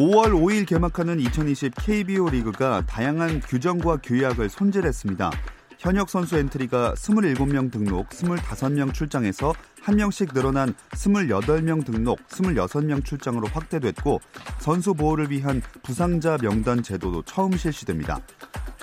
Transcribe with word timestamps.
(5월 0.00 0.32
5일) 0.32 0.64
개막하는 0.66 1.20
(2020) 1.20 1.74
KBO 1.76 2.30
리그가 2.30 2.82
다양한 2.86 3.40
규정과 3.40 3.98
규약을 3.98 4.48
손질했습니다. 4.48 5.30
현역 5.78 6.08
선수 6.08 6.38
엔트리가 6.38 6.94
27명 6.94 7.70
등록, 7.70 8.08
25명 8.08 8.94
출장에서 8.94 9.52
1명씩 9.84 10.32
늘어난 10.32 10.72
28명 10.92 11.84
등록, 11.84 12.18
26명 12.28 13.04
출장으로 13.04 13.48
확대됐고 13.48 14.22
선수 14.58 14.94
보호를 14.94 15.30
위한 15.30 15.60
부상자 15.82 16.38
명단 16.38 16.82
제도도 16.82 17.22
처음 17.24 17.54
실시됩니다. 17.54 18.20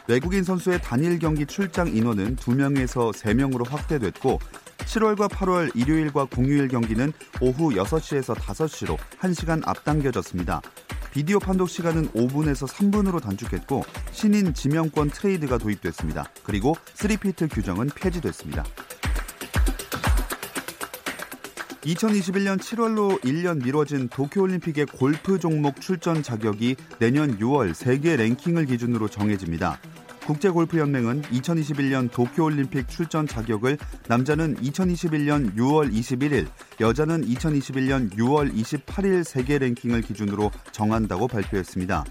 외국인 0.07 0.43
선수의 0.43 0.79
단일 0.83 1.17
경기 1.17 1.47
출장 1.47 1.87
인원은 1.87 2.35
2명에서 2.35 3.11
3명으로 3.11 3.67
확대됐고 3.67 4.39
7월과 4.77 5.29
8월 5.29 5.75
일요일과 5.75 6.25
공휴일 6.25 6.67
경기는 6.67 7.11
오후 7.41 7.71
6시에서 7.71 8.35
5시로 8.35 8.97
1시간 9.19 9.67
앞당겨졌습니다. 9.67 10.61
비디오 11.11 11.39
판독 11.39 11.69
시간은 11.69 12.09
5분에서 12.09 12.67
3분으로 12.67 13.21
단축했고 13.21 13.83
신인 14.11 14.53
지명권 14.53 15.09
트레이드가 15.09 15.57
도입됐습니다. 15.57 16.29
그리고 16.43 16.75
3피트 16.95 17.53
규정은 17.53 17.89
폐지됐습니다. 17.95 18.63
2021년 21.87 22.59
7월로 22.59 23.21
1년 23.21 23.63
미뤄진 23.63 24.09
도쿄올림픽의 24.09 24.87
골프 24.87 25.39
종목 25.39 25.79
출전 25.79 26.21
자격이 26.21 26.75
내년 26.99 27.37
6월 27.39 27.73
세계 27.73 28.17
랭킹을 28.17 28.65
기준으로 28.65 29.07
정해집니다. 29.07 29.79
국제골프연맹은 30.27 31.21
2021년 31.21 32.11
도쿄올림픽 32.11 32.89
출전 32.89 33.25
자격을 33.25 33.77
남자는 34.07 34.57
2021년 34.57 35.55
6월 35.55 35.89
21일, 35.91 36.47
여자는 36.81 37.25
2021년 37.25 38.11
6월 38.11 38.53
28일 38.53 39.23
세계 39.23 39.57
랭킹을 39.57 40.01
기준으로 40.01 40.51
정한다고 40.73 41.29
발표했습니다. 41.29 42.03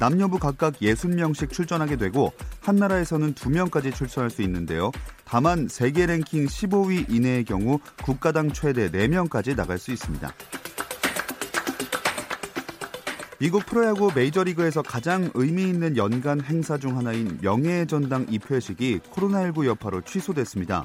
남녀부 0.00 0.38
각각 0.38 0.78
60명씩 0.78 1.52
출전하게 1.52 1.96
되고 1.96 2.32
한 2.60 2.76
나라에서는 2.76 3.34
2명까지 3.34 3.94
출전할 3.94 4.30
수 4.30 4.40
있는데요. 4.42 4.90
다만 5.26 5.68
세계 5.68 6.06
랭킹 6.06 6.46
15위 6.46 7.12
이내의 7.12 7.44
경우 7.44 7.80
국가당 8.02 8.50
최대 8.52 8.90
4명까지 8.90 9.54
나갈 9.54 9.78
수 9.78 9.92
있습니다. 9.92 10.32
미국 13.40 13.64
프로야구 13.66 14.10
메이저리그에서 14.12 14.82
가장 14.82 15.30
의미 15.34 15.62
있는 15.62 15.96
연간 15.96 16.40
행사 16.40 16.76
중 16.76 16.98
하나인 16.98 17.38
명예의 17.40 17.86
전당 17.86 18.26
입회식이 18.28 18.98
코로나19 19.12 19.64
여파로 19.66 20.00
취소됐습니다. 20.00 20.84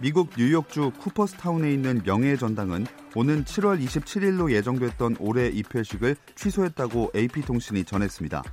미국 0.00 0.30
뉴욕주 0.38 0.92
쿠퍼스타운에 1.00 1.72
있는 1.72 2.00
명예의 2.04 2.38
전당은 2.38 2.86
오는 3.16 3.42
7월 3.42 3.84
27일로 3.84 4.52
예정됐던 4.52 5.16
올해 5.18 5.48
입회식을 5.48 6.14
취소했다고 6.36 7.10
AP통신이 7.16 7.82
전했습니다. 7.82 8.44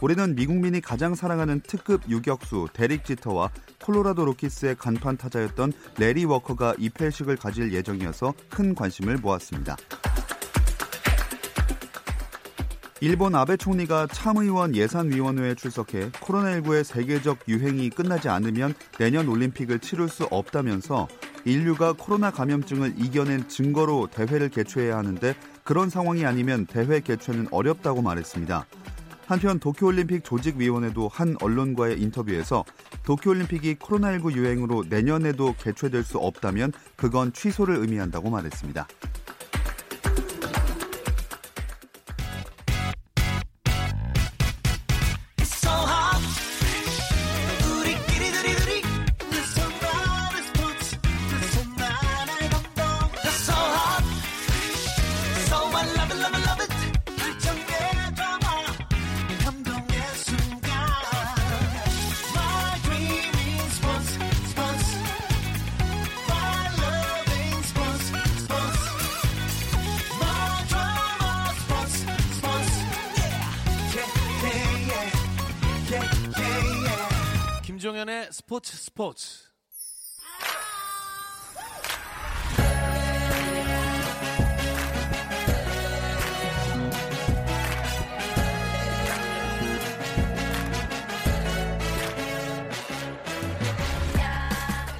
올해는 0.00 0.34
미국민이 0.34 0.80
가장 0.80 1.14
사랑하는 1.14 1.60
특급 1.60 2.08
유격수 2.08 2.70
데릭 2.72 3.04
지터와 3.04 3.52
콜로라도 3.84 4.24
로키스의 4.24 4.74
간판 4.74 5.16
타자였던 5.16 5.72
레리 5.98 6.24
워커가 6.24 6.74
입회식을 6.76 7.36
가질 7.36 7.72
예정이어서 7.72 8.34
큰 8.48 8.74
관심을 8.74 9.18
모았습니다. 9.18 9.76
일본 13.02 13.34
아베 13.34 13.56
총리가 13.56 14.08
참의원 14.08 14.76
예산위원회에 14.76 15.54
출석해 15.54 16.10
코로나19의 16.10 16.84
세계적 16.84 17.38
유행이 17.48 17.88
끝나지 17.88 18.28
않으면 18.28 18.74
내년 18.98 19.26
올림픽을 19.26 19.78
치룰 19.78 20.06
수 20.10 20.24
없다면서 20.24 21.08
인류가 21.46 21.94
코로나 21.94 22.30
감염증을 22.30 22.96
이겨낸 22.98 23.48
증거로 23.48 24.08
대회를 24.08 24.50
개최해야 24.50 24.98
하는데 24.98 25.34
그런 25.64 25.88
상황이 25.88 26.26
아니면 26.26 26.66
대회 26.66 27.00
개최는 27.00 27.48
어렵다고 27.50 28.02
말했습니다. 28.02 28.66
한편 29.26 29.58
도쿄올림픽 29.58 30.22
조직위원회도 30.22 31.08
한 31.08 31.36
언론과의 31.40 32.02
인터뷰에서 32.02 32.66
도쿄올림픽이 33.04 33.76
코로나19 33.76 34.34
유행으로 34.34 34.84
내년에도 34.90 35.54
개최될 35.58 36.02
수 36.04 36.18
없다면 36.18 36.72
그건 36.96 37.32
취소를 37.32 37.76
의미한다고 37.76 38.28
말했습니다. 38.28 38.86
김종현의 77.62 78.28
스포츠 78.32 78.76
스포츠. 78.76 79.49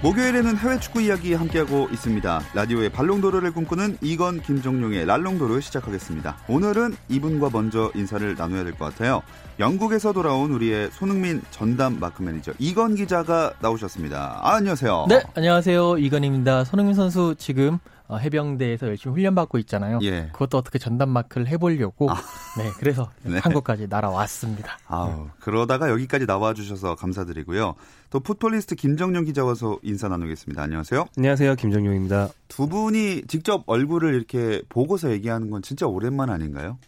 목요일에는 0.03 0.57
해외 0.57 0.81
축구 0.81 1.03
이야기 1.03 1.35
함께하고 1.35 1.89
있습니다. 1.93 2.41
라디오의 2.55 2.89
발롱도르를 2.89 3.53
꿈꾸는 3.53 3.99
이건 4.01 4.41
김정용의 4.41 5.05
랄롱도르 5.05 5.61
시작하겠습니다. 5.61 6.39
오늘은 6.49 6.97
이분과 7.11 7.51
먼저 7.53 7.91
인사를 7.95 8.35
나눠야 8.35 8.65
될 8.65 8.73
것 8.73 8.87
같아요. 8.87 9.21
영국에서 9.59 10.15
돌아온 10.15 10.53
우리의 10.53 10.89
손흥민 10.93 11.43
전담 11.51 11.99
마크 12.01 12.23
매니저 12.23 12.53
이건 12.59 12.95
기자가 12.95 13.53
나오셨습니다. 13.61 14.39
아, 14.43 14.55
안녕하세요. 14.55 15.05
네, 15.11 15.23
안녕하세요. 15.37 15.99
이건입니다. 15.99 16.65
손흥민 16.65 16.95
선수 16.95 17.35
지금 17.37 17.75
어, 17.75 18.00
해병대에서 18.19 18.87
열심히 18.87 19.15
훈련받고 19.15 19.59
있잖아요. 19.59 19.99
예. 20.03 20.29
그것도 20.33 20.59
어떻게 20.59 20.79
전담 20.79 21.11
마크를 21.11 21.47
해보려고. 21.49 22.11
아. 22.11 22.15
네, 22.59 22.71
그래서 22.79 23.11
네. 23.23 23.39
한국까지 23.39 23.87
날아왔습니다. 23.89 24.79
아 24.87 25.27
그러다가 25.41 25.91
여기까지 25.91 26.27
나와주셔서 26.27 26.97
감사드리고요. 26.97 27.75
또 28.11 28.21
풋볼리스트 28.21 28.75
김정용 28.75 29.25
기자 29.25 29.45
와서 29.45 29.79
인사 29.83 30.09
나누겠습니다. 30.09 30.63
안녕하세요. 30.63 31.07
안녕하세요. 31.17 31.55
김정용입니다. 31.55 32.29
두 32.49 32.67
분이 32.69 33.23
직접 33.29 33.63
얼굴을 33.67 34.15
이렇게 34.15 34.63
보고서 34.69 35.11
얘기하는 35.13 35.51
건 35.51 35.63
진짜 35.63 35.87
오랜만 35.87 36.31
아닌가요? 36.31 36.79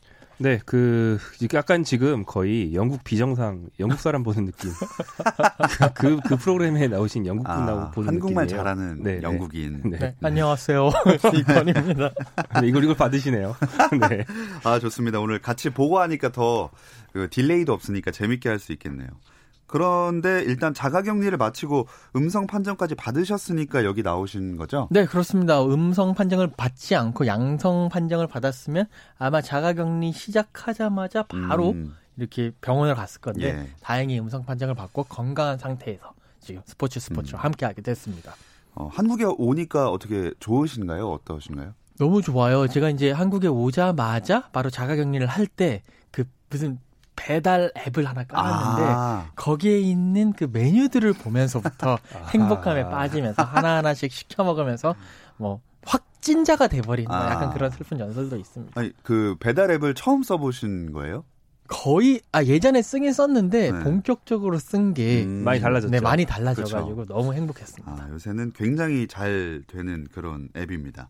네, 0.43 0.61
그 0.67 1.19
약간 1.55 1.85
지금 1.85 2.25
거의 2.25 2.75
영국 2.75 3.05
비정상 3.05 3.69
영국 3.79 4.01
사람 4.01 4.23
보는 4.23 4.47
느낌. 4.47 4.71
그, 5.95 6.19
그 6.27 6.37
프로그램에 6.37 6.89
나오신 6.89 7.27
영국 7.27 7.45
분 7.45 7.53
아, 7.53 7.65
나오고 7.65 7.91
보는 7.93 8.09
한국말 8.09 8.45
느낌이에요. 8.47 8.65
잘하는 8.65 9.03
네, 9.03 9.17
네. 9.17 9.23
영국인. 9.23 9.81
네. 9.85 9.99
네. 9.99 10.17
안녕하세요. 10.23 10.91
이건입니다. 11.35 12.11
네, 12.61 12.69
이걸 12.69 12.85
이걸 12.85 12.97
받으시네요. 12.97 13.55
네. 14.11 14.25
아 14.65 14.79
좋습니다. 14.79 15.21
오늘 15.21 15.39
같이 15.41 15.71
보고 15.71 16.01
하니까 16.01 16.31
더 16.31 16.71
그 17.13 17.29
딜레이도 17.31 17.73
없으니까 17.73 18.11
재밌게 18.11 18.49
할 18.49 18.59
수 18.59 18.73
있겠네요. 18.73 19.09
그런데 19.73 20.43
일단 20.43 20.75
자가격리를 20.75 21.35
마치고 21.39 21.89
음성 22.15 22.47
판정까지 22.47 22.95
받으셨으니까 22.95 23.87
여기 23.87 24.03
나오신 24.03 24.59
거죠? 24.59 24.87
네, 24.91 25.07
그렇습니다. 25.07 25.65
음성 25.65 26.13
판정을 26.15 26.51
받지 26.59 26.95
않고 26.95 27.27
양성 27.27 27.89
판정을 27.89 28.27
받았으면 28.27 28.85
아마 29.17 29.41
자가격리 29.41 30.13
시작하자마자 30.13 31.23
바로 31.23 31.71
음. 31.71 31.97
이렇게 32.19 32.53
병원을 32.61 32.95
갔을 32.95 33.23
건데 33.23 33.47
예. 33.47 33.71
다행히 33.81 34.21
음성 34.21 34.45
판정을 34.45 34.75
받고 34.75 35.05
건강한 35.05 35.57
상태에서 35.57 36.13
지금 36.39 36.61
스포츠 36.67 37.01
스포츠와 37.01 37.41
음. 37.41 37.45
함께하게 37.47 37.81
됐습니다. 37.81 38.35
어, 38.75 38.91
한국에 38.93 39.25
오니까 39.25 39.89
어떻게 39.91 40.35
좋으신가요? 40.39 41.09
어떠신가요? 41.11 41.73
너무 41.99 42.21
좋아요. 42.21 42.69
제가 42.69 42.91
이제 42.91 43.11
한국에 43.11 43.49
오자마자 43.49 44.51
바로 44.53 44.69
자가격리를 44.69 45.27
할 45.27 45.47
때 45.47 45.81
그 46.11 46.25
무슨 46.51 46.79
배달 47.17 47.71
앱을 47.77 48.07
하나 48.07 48.25
깔았는데 48.25 48.91
아. 48.91 49.31
거기에 49.37 49.79
있는 49.79 50.33
그 50.33 50.49
메뉴들을 50.51 51.13
보면서부터 51.13 51.99
행복감에 52.35 52.85
빠지면서 52.85 53.43
하나하나씩 53.43 54.11
시켜 54.11 54.45
먹으면서 54.45 54.95
뭐 55.37 55.61
확진자가 55.85 56.69
돼버린 56.69 57.07
아. 57.11 57.31
약간 57.31 57.53
그런 57.53 57.71
슬픈 57.71 57.99
연설도 58.01 58.37
있습니다. 58.37 58.81
아니 58.81 58.93
그 59.03 59.37
배달 59.41 59.71
앱을 59.71 59.95
처음 59.95 60.23
써보신 60.23 60.93
거예요? 60.93 61.25
거의 61.69 62.21
아 62.33 62.45
예전에 62.45 62.83
쓰긴 62.83 63.13
썼는데 63.13 63.73
네. 63.73 63.83
본격적으로 63.83 64.59
쓴게 64.59 65.25
음, 65.25 65.43
많이 65.45 65.61
달라졌죠. 65.61 65.91
네, 65.91 66.01
많이 66.01 66.27
달라져 66.27 66.65
가지고 66.65 66.97
그렇죠. 66.97 67.15
너무 67.15 67.33
행복했습니다. 67.33 67.91
아, 67.91 68.09
요새는 68.11 68.53
굉장히 68.53 69.07
잘 69.07 69.63
되는 69.67 70.07
그런 70.13 70.49
앱입니다. 70.57 71.09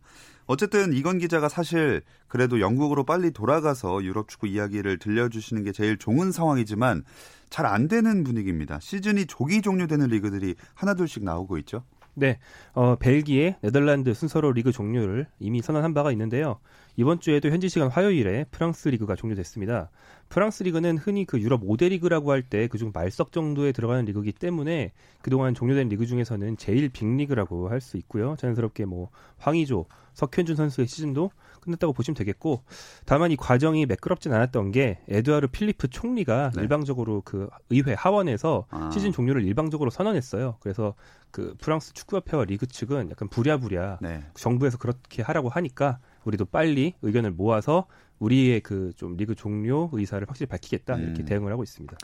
어쨌든 0.53 0.93
이건 0.93 1.17
기자가 1.17 1.49
사실 1.49 2.03
그래도 2.29 2.61
영국으로 2.61 3.05
빨리 3.05 3.31
돌아가서 3.31 4.05
유럽 4.05 4.29
축구 4.29 4.47
이야기를 4.47 4.99
들려주시는 4.99 5.65
게 5.65 5.73
제일 5.73 5.97
좋은 5.97 6.31
상황이지만 6.31 7.05
잘 7.49 7.65
안 7.65 7.89
되는 7.89 8.23
분위기입니다. 8.23 8.79
시즌이 8.81 9.25
조기 9.27 9.63
종료되는 9.63 10.09
리그들이 10.09 10.55
하나둘씩 10.75 11.25
나오고 11.25 11.57
있죠. 11.59 11.85
네, 12.15 12.39
어, 12.75 12.97
벨기에, 12.97 13.57
네덜란드 13.63 14.13
순서로 14.13 14.53
리그 14.53 14.73
종료를 14.73 15.27
이미 15.39 15.63
선언한 15.63 15.95
바가 15.95 16.13
있는데요. 16.13 16.59
이번 16.97 17.21
주에도 17.21 17.49
현지 17.49 17.71
시간 17.71 17.89
화요일에 17.89 18.45
프랑스 18.51 18.91
리그가 18.91 19.17
종료됐습니다. 19.17 19.89
프랑스 20.33 20.63
리그는 20.63 20.97
흔히 20.97 21.27
그 21.27 21.39
유럽 21.43 21.61
5대 21.61 21.91
리그라고 21.91 22.33
할 22.33 22.43
때 22.43 22.67
그중 22.67 22.91
말석 22.95 23.33
정도에 23.33 23.71
들어가는 23.73 24.07
리그이기 24.07 24.33
때문에 24.33 24.93
그동안 25.21 25.53
종료된 25.55 25.91
리그 25.91 26.07
중에서는 26.07 26.57
제일 26.57 26.89
빅리그라고 26.89 27.69
할 27.69 27.83
수 27.83 27.99
있고요. 27.99 28.35
자연스럽게 28.39 28.87
뭐 28.87 29.11
황의조, 29.37 29.85
석현준 30.15 30.57
선수의 30.57 30.87
시즌도 30.87 31.31
끝났다고 31.61 31.93
보시면 31.93 32.17
되겠고 32.17 32.63
다만 33.05 33.31
이 33.31 33.37
과정이 33.37 33.85
매끄럽진 33.85 34.33
않았던 34.33 34.73
게 34.73 35.01
에드와르 35.07 35.49
필리프 35.49 35.89
총리가 35.89 36.53
네. 36.55 36.63
일방적으로 36.63 37.21
그 37.25 37.51
의회 37.69 37.93
하원에서 37.93 38.65
아. 38.71 38.91
시즌 38.91 39.13
종료를 39.13 39.45
일방적으로 39.45 39.91
선언했어요. 39.91 40.57
그래서 40.61 40.95
그 41.31 41.55
프랑스 41.61 41.93
축구협회와 41.93 42.47
리그 42.47 42.67
측은 42.67 43.11
약간 43.11 43.29
부랴부랴 43.29 43.99
네. 44.01 44.25
정부에서 44.35 44.79
그렇게 44.79 45.23
하라고 45.23 45.51
하니까 45.51 45.99
우리도 46.25 46.47
빨리 46.47 46.95
의견을 47.03 47.33
모아서 47.33 47.87
우리의 48.23 48.61
그 48.61 48.93
좀 48.97 49.17
리그 49.17 49.35
종료 49.35 49.89
의사를 49.93 50.25
확실히 50.29 50.47
밝히겠다 50.49 50.97
이렇게 50.97 51.23
음. 51.23 51.27
대응을 51.27 51.51
하고 51.53 51.63
있습니다. 51.63 51.97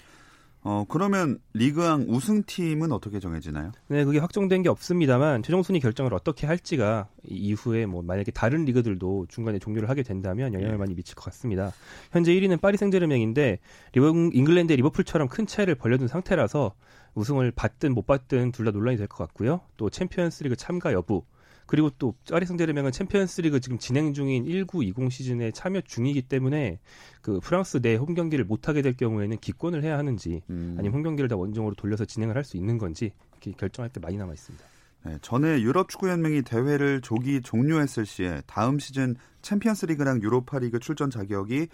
어, 0.63 0.85
그러면 0.89 1.39
리그앙 1.55 2.07
우승팀은 2.09 2.91
어떻게 2.91 3.21
정해지나요? 3.21 3.71
네, 3.87 4.05
그게 4.05 4.19
확정된 4.19 4.63
게 4.65 4.69
없습니다만 4.69 5.43
최종 5.45 5.63
순위 5.63 5.79
결정을 5.79 6.13
어떻게 6.13 6.49
할지가 6.49 7.09
이후에 7.29 7.87
뭐 7.87 8.03
만약에 8.03 8.33
다른 8.33 8.65
리그들도 8.65 9.27
중간에 9.29 9.61
종료를 9.61 9.89
하게 9.89 10.03
된다면 10.03 10.53
영향을 10.55 10.73
네. 10.73 10.79
많이 10.79 10.95
미칠 10.97 11.15
것 11.15 11.25
같습니다. 11.27 11.73
현재 12.11 12.33
1위는 12.35 12.61
파리 12.61 12.77
생제르맹인데 12.77 13.59
리버 13.93 14.09
잉글랜드의 14.33 14.77
리버풀처럼 14.79 15.29
큰 15.29 15.47
차이를 15.47 15.77
벌려둔 15.77 16.09
상태라서 16.09 16.75
우승을 17.15 17.53
받든 17.53 17.95
못 17.95 18.07
받든 18.07 18.51
둘 18.53 18.65
다 18.67 18.73
논란이 18.73 18.97
될 18.97 19.07
것 19.07 19.17
같고요. 19.19 19.61
또 19.77 19.89
챔피언스리그 19.91 20.57
참가 20.57 20.93
여부 20.93 21.25
그리고 21.69 21.91
또 21.99 22.15
파리 22.29 22.47
생제르맹은 22.47 22.91
챔피언스리그 22.93 23.61
지금 23.61 23.79
진행 23.79 24.15
중인 24.15 24.47
1920 24.47 25.13
시즌에 25.13 25.53
참여 25.53 25.83
중이기 25.83 26.23
때문에 26.23 26.81
그 27.23 27.39
프랑스 27.41 27.81
내 27.81 27.95
홈 27.95 28.15
경기를 28.15 28.45
못 28.45 28.69
하게 28.69 28.83
될 28.83 28.97
경우에는 28.97 29.37
기권을 29.39 29.85
해야 29.85 29.99
하는지 29.99 30.43
음. 30.51 30.75
아니면 30.79 30.97
홈 30.97 31.03
경기를 31.05 31.29
다 31.29 31.37
원정으로 31.37 31.75
돌려서 31.77 32.05
진행을 32.05 32.35
할 32.35 32.43
수 32.43 32.57
있는 32.57 32.79
건지 32.79 33.13
이렇게 33.33 33.53
결정할 33.53 33.91
게 33.93 34.01
많이 34.01 34.17
남아 34.17 34.33
있습니다. 34.33 34.65
네, 35.05 35.19
전에 35.23 35.61
유럽 35.61 35.89
축구 35.91 36.09
연맹이 36.09 36.43
대회를 36.43 37.03
조기 37.03 37.41
종료했을 37.43 38.05
시에 38.07 38.43
다음 38.47 38.79
시즌 38.79 39.15
챔피언스리그랑 39.43 40.23
유로파리그 40.23 40.81
출전 40.81 41.11
자격이 41.11 41.69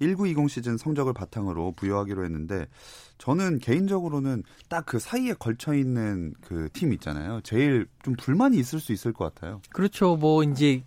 1920 0.00 0.50
시즌 0.50 0.76
성적을 0.76 1.12
바탕으로 1.12 1.72
부여하기로 1.72 2.24
했는데 2.24 2.66
저는 3.18 3.58
개인적으로는 3.58 4.42
딱 4.68 4.84
그 4.86 4.98
사이에 4.98 5.34
걸쳐 5.34 5.74
있는 5.74 6.34
그 6.40 6.68
팀 6.72 6.92
있잖아요. 6.94 7.40
제일 7.42 7.86
좀 8.02 8.14
불만이 8.16 8.56
있을 8.58 8.80
수 8.80 8.92
있을 8.92 9.12
것 9.12 9.32
같아요. 9.34 9.60
그렇죠. 9.72 10.16
뭐 10.16 10.42
이제 10.42 10.82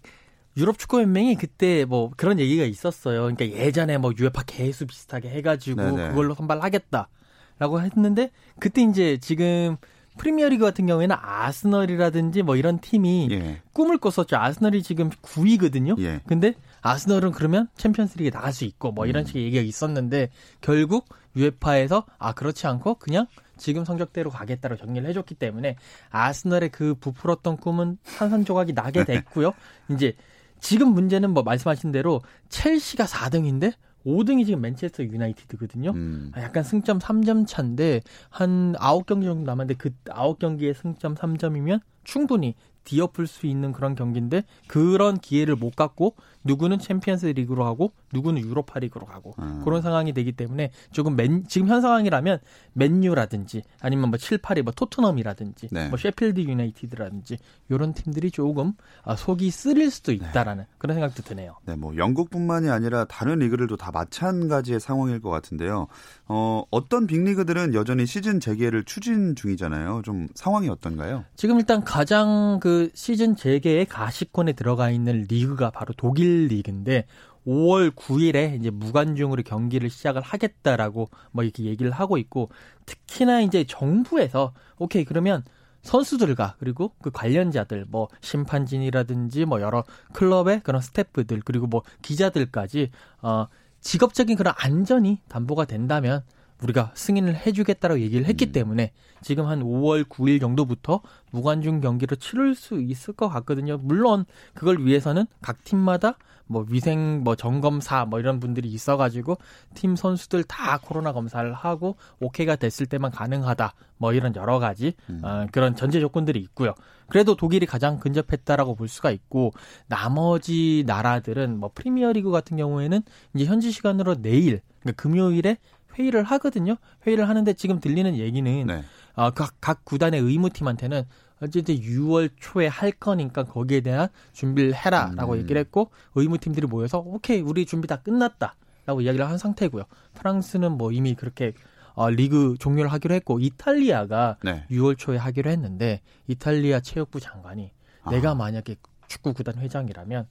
유럽 0.57 0.77
축구 0.77 1.01
연맹이 1.01 1.35
그때 1.35 1.85
뭐 1.85 2.11
그런 2.17 2.39
얘기가 2.39 2.63
있었어요. 2.65 3.21
그러니까 3.21 3.47
예전에 3.47 3.97
뭐 3.97 4.11
유에파 4.17 4.43
개수 4.43 4.85
비슷하게 4.87 5.29
해가지고 5.29 5.81
네네. 5.81 6.09
그걸로 6.09 6.33
선발하겠다라고 6.35 7.81
했는데 7.81 8.31
그때 8.59 8.81
이제 8.81 9.17
지금 9.21 9.77
프리미어리그 10.17 10.63
같은 10.63 10.85
경우에는 10.85 11.15
아스널이라든지 11.19 12.43
뭐 12.43 12.55
이런 12.55 12.79
팀이 12.79 13.29
예. 13.31 13.61
꿈을 13.73 13.97
꿨었죠. 13.97 14.37
아스널이 14.37 14.83
지금 14.83 15.09
9위거든요. 15.09 15.99
예. 15.99 16.21
근데 16.27 16.53
아스널은 16.83 17.31
그러면 17.31 17.67
챔피언스리그에 17.77 18.29
나갈 18.29 18.53
수 18.53 18.65
있고 18.65 18.91
뭐 18.91 19.07
이런 19.07 19.23
음. 19.23 19.25
식의 19.25 19.43
얘기가 19.45 19.63
있었는데 19.63 20.29
결국 20.61 21.07
유에파에서 21.35 22.05
아 22.19 22.33
그렇지 22.33 22.67
않고 22.67 22.95
그냥 22.95 23.25
지금 23.57 23.85
성적대로 23.85 24.29
가겠다고 24.29 24.75
정리를 24.75 25.07
해줬기 25.09 25.35
때문에 25.35 25.77
아스널의 26.11 26.69
그 26.69 26.95
부풀었던 26.95 27.57
꿈은 27.57 27.97
산산조각이 28.03 28.73
나게 28.73 29.05
됐고요. 29.05 29.53
이제 29.89 30.13
지금 30.59 30.89
문제는 30.89 31.31
뭐 31.31 31.43
말씀하신 31.43 31.91
대로 31.91 32.21
첼시가 32.49 33.05
4등인데 33.05 33.73
5등이 34.05 34.45
지금 34.45 34.61
맨체스터 34.61 35.03
유나이티드거든요. 35.03 35.91
음. 35.91 36.31
아, 36.33 36.41
약간 36.41 36.63
승점 36.63 36.99
3점 36.99 37.47
차인데 37.47 38.01
한 38.29 38.73
9경기 38.73 39.23
정도 39.23 39.43
남았는데 39.43 39.75
그 39.75 39.91
9경기에 40.05 40.75
승점 40.75 41.15
3점이면 41.15 41.79
충분히 42.03 42.55
뒤엎을 42.83 43.27
수 43.27 43.47
있는 43.47 43.71
그런 43.71 43.95
경기인데 43.95 44.43
그런 44.67 45.19
기회를 45.19 45.55
못 45.55 45.75
갖고 45.75 46.15
누구는 46.43 46.79
챔피언스 46.79 47.27
리그로 47.27 47.63
가고 47.63 47.93
누구는 48.11 48.41
유로파 48.41 48.79
리그로 48.79 49.05
가고 49.05 49.33
음. 49.39 49.61
그런 49.63 49.81
상황이 49.81 50.13
되기 50.13 50.31
때문에 50.33 50.71
조금 50.91 51.15
맨, 51.15 51.45
지금 51.47 51.67
현 51.67 51.81
상황이라면 51.81 52.39
맨유라든지 52.73 53.63
아니면 53.79 54.09
뭐 54.09 54.17
7, 54.17 54.39
8위 54.39 54.61
뭐 54.61 54.73
토트넘이라든지 54.73 55.69
네. 55.71 55.89
뭐 55.89 55.97
셰필드 55.97 56.41
유나이티드라든지 56.41 57.37
이런 57.69 57.93
팀들이 57.93 58.31
조금 58.31 58.73
아, 59.03 59.15
속이 59.15 59.49
쓰릴 59.51 59.89
수도 59.89 60.11
네. 60.11 60.17
있다라는 60.17 60.63
네. 60.63 60.69
그런 60.77 60.95
생각도 60.95 61.23
드네요. 61.23 61.55
네, 61.65 61.75
뭐 61.75 61.95
영국뿐만이 61.95 62.69
아니라 62.69 63.05
다른 63.05 63.39
리그들도 63.39 63.77
다 63.77 63.91
마찬가지의 63.91 64.79
상황일 64.79 65.21
것 65.21 65.29
같은데요. 65.29 65.87
어, 66.27 66.63
어떤 66.71 67.07
빅리그들은 67.07 67.73
여전히 67.73 68.05
시즌 68.05 68.39
재개를 68.39 68.83
추진 68.83 69.35
중이잖아요. 69.35 70.01
좀 70.03 70.27
상황이 70.35 70.69
어떤가요? 70.69 71.23
지금 71.35 71.57
일단 71.59 71.83
가장 71.83 72.59
그 72.73 72.89
시즌 72.95 73.35
재개의 73.35 73.85
가시권에 73.85 74.53
들어가 74.53 74.89
있는 74.89 75.27
리그가 75.29 75.69
바로 75.69 75.93
독일 75.95 76.47
리그인데 76.47 77.05
5월 77.45 77.91
9일에 77.91 78.59
이제 78.59 78.71
무관중으로 78.71 79.43
경기를 79.43 79.91
시작을 79.91 80.23
하겠다라고 80.23 81.11
뭐 81.31 81.43
이렇게 81.43 81.65
얘기를 81.65 81.91
하고 81.91 82.17
있고 82.17 82.49
특히나 82.87 83.41
이제 83.41 83.63
정부에서 83.63 84.53
오케이 84.79 85.05
그러면 85.05 85.43
선수들과 85.83 86.55
그리고 86.57 86.93
그 86.99 87.11
관련자들 87.11 87.85
뭐 87.89 88.07
심판진이라든지 88.21 89.45
뭐 89.45 89.61
여러 89.61 89.83
클럽의 90.13 90.61
그런 90.63 90.81
스태프들 90.81 91.41
그리고 91.45 91.67
뭐 91.67 91.83
기자들까지 92.01 92.89
어 93.21 93.45
직업적인 93.81 94.35
그런 94.35 94.55
안전이 94.57 95.19
담보가 95.27 95.65
된다면 95.65 96.23
우리가 96.63 96.91
승인을 96.95 97.35
해주겠다라고 97.35 97.99
얘기를 98.01 98.25
했기 98.25 98.47
음. 98.47 98.51
때문에 98.51 98.91
지금 99.21 99.45
한 99.47 99.61
5월 99.61 100.03
9일 100.05 100.39
정도부터 100.39 101.01
무관중 101.31 101.81
경기를 101.81 102.17
치를 102.17 102.55
수 102.55 102.81
있을 102.81 103.13
것 103.13 103.29
같거든요. 103.29 103.77
물론 103.77 104.25
그걸 104.53 104.83
위해서는 104.85 105.25
각 105.41 105.63
팀마다 105.63 106.17
뭐 106.45 106.65
위생 106.69 107.23
뭐 107.23 107.35
점검사 107.35 108.05
뭐 108.05 108.19
이런 108.19 108.39
분들이 108.39 108.69
있어가지고 108.69 109.37
팀 109.73 109.95
선수들 109.95 110.43
다 110.43 110.77
코로나 110.77 111.13
검사를 111.13 111.51
하고 111.53 111.95
오케이가 112.19 112.57
됐을 112.57 112.85
때만 112.85 113.11
가능하다 113.11 113.73
뭐 113.97 114.13
이런 114.13 114.35
여러 114.35 114.59
가지 114.59 114.93
음. 115.09 115.21
어, 115.23 115.47
그런 115.51 115.75
전제 115.75 115.99
조건들이 115.99 116.39
있고요. 116.39 116.73
그래도 117.07 117.35
독일이 117.35 117.65
가장 117.65 117.99
근접했다라고 117.99 118.75
볼 118.75 118.87
수가 118.87 119.11
있고 119.11 119.53
나머지 119.87 120.83
나라들은 120.85 121.59
뭐 121.59 121.71
프리미어리그 121.73 122.31
같은 122.31 122.57
경우에는 122.57 123.01
이제 123.33 123.45
현지 123.45 123.71
시간으로 123.71 124.21
내일 124.21 124.61
그러니까 124.81 125.01
금요일에 125.01 125.57
회의를 125.97 126.23
하거든요. 126.23 126.75
회의를 127.05 127.29
하는데 127.29 127.53
지금 127.53 127.79
들리는 127.79 128.15
얘기는 128.15 128.67
네. 128.67 128.83
어, 129.15 129.31
각, 129.31 129.55
각 129.61 129.85
구단의 129.85 130.21
의무팀한테는 130.21 131.03
어쨌든 131.41 131.75
6월 131.75 132.31
초에 132.39 132.67
할 132.67 132.91
거니까 132.91 133.43
거기에 133.43 133.81
대한 133.81 134.07
준비를 134.31 134.73
해라라고 134.73 135.33
음. 135.33 135.39
얘기를 135.39 135.59
했고 135.59 135.91
의무팀들이 136.15 136.67
모여서 136.67 136.99
오케이 136.99 137.41
우리 137.41 137.65
준비 137.65 137.87
다 137.87 137.97
끝났다라고 137.97 139.01
이야기를 139.01 139.27
한 139.27 139.37
상태고요. 139.37 139.83
프랑스는 140.13 140.73
뭐 140.73 140.91
이미 140.91 141.15
그렇게 141.15 141.53
어, 141.95 142.09
리그 142.09 142.55
종료를 142.59 142.91
하기로 142.91 143.13
했고 143.15 143.39
이탈리아가 143.39 144.37
네. 144.43 144.65
6월 144.71 144.97
초에 144.97 145.17
하기로 145.17 145.51
했는데 145.51 146.01
이탈리아 146.27 146.79
체육부 146.79 147.19
장관이 147.19 147.71
아. 148.03 148.11
내가 148.11 148.35
만약에 148.35 148.77
축구 149.07 149.33
구단 149.33 149.57
회장이라면 149.57 150.27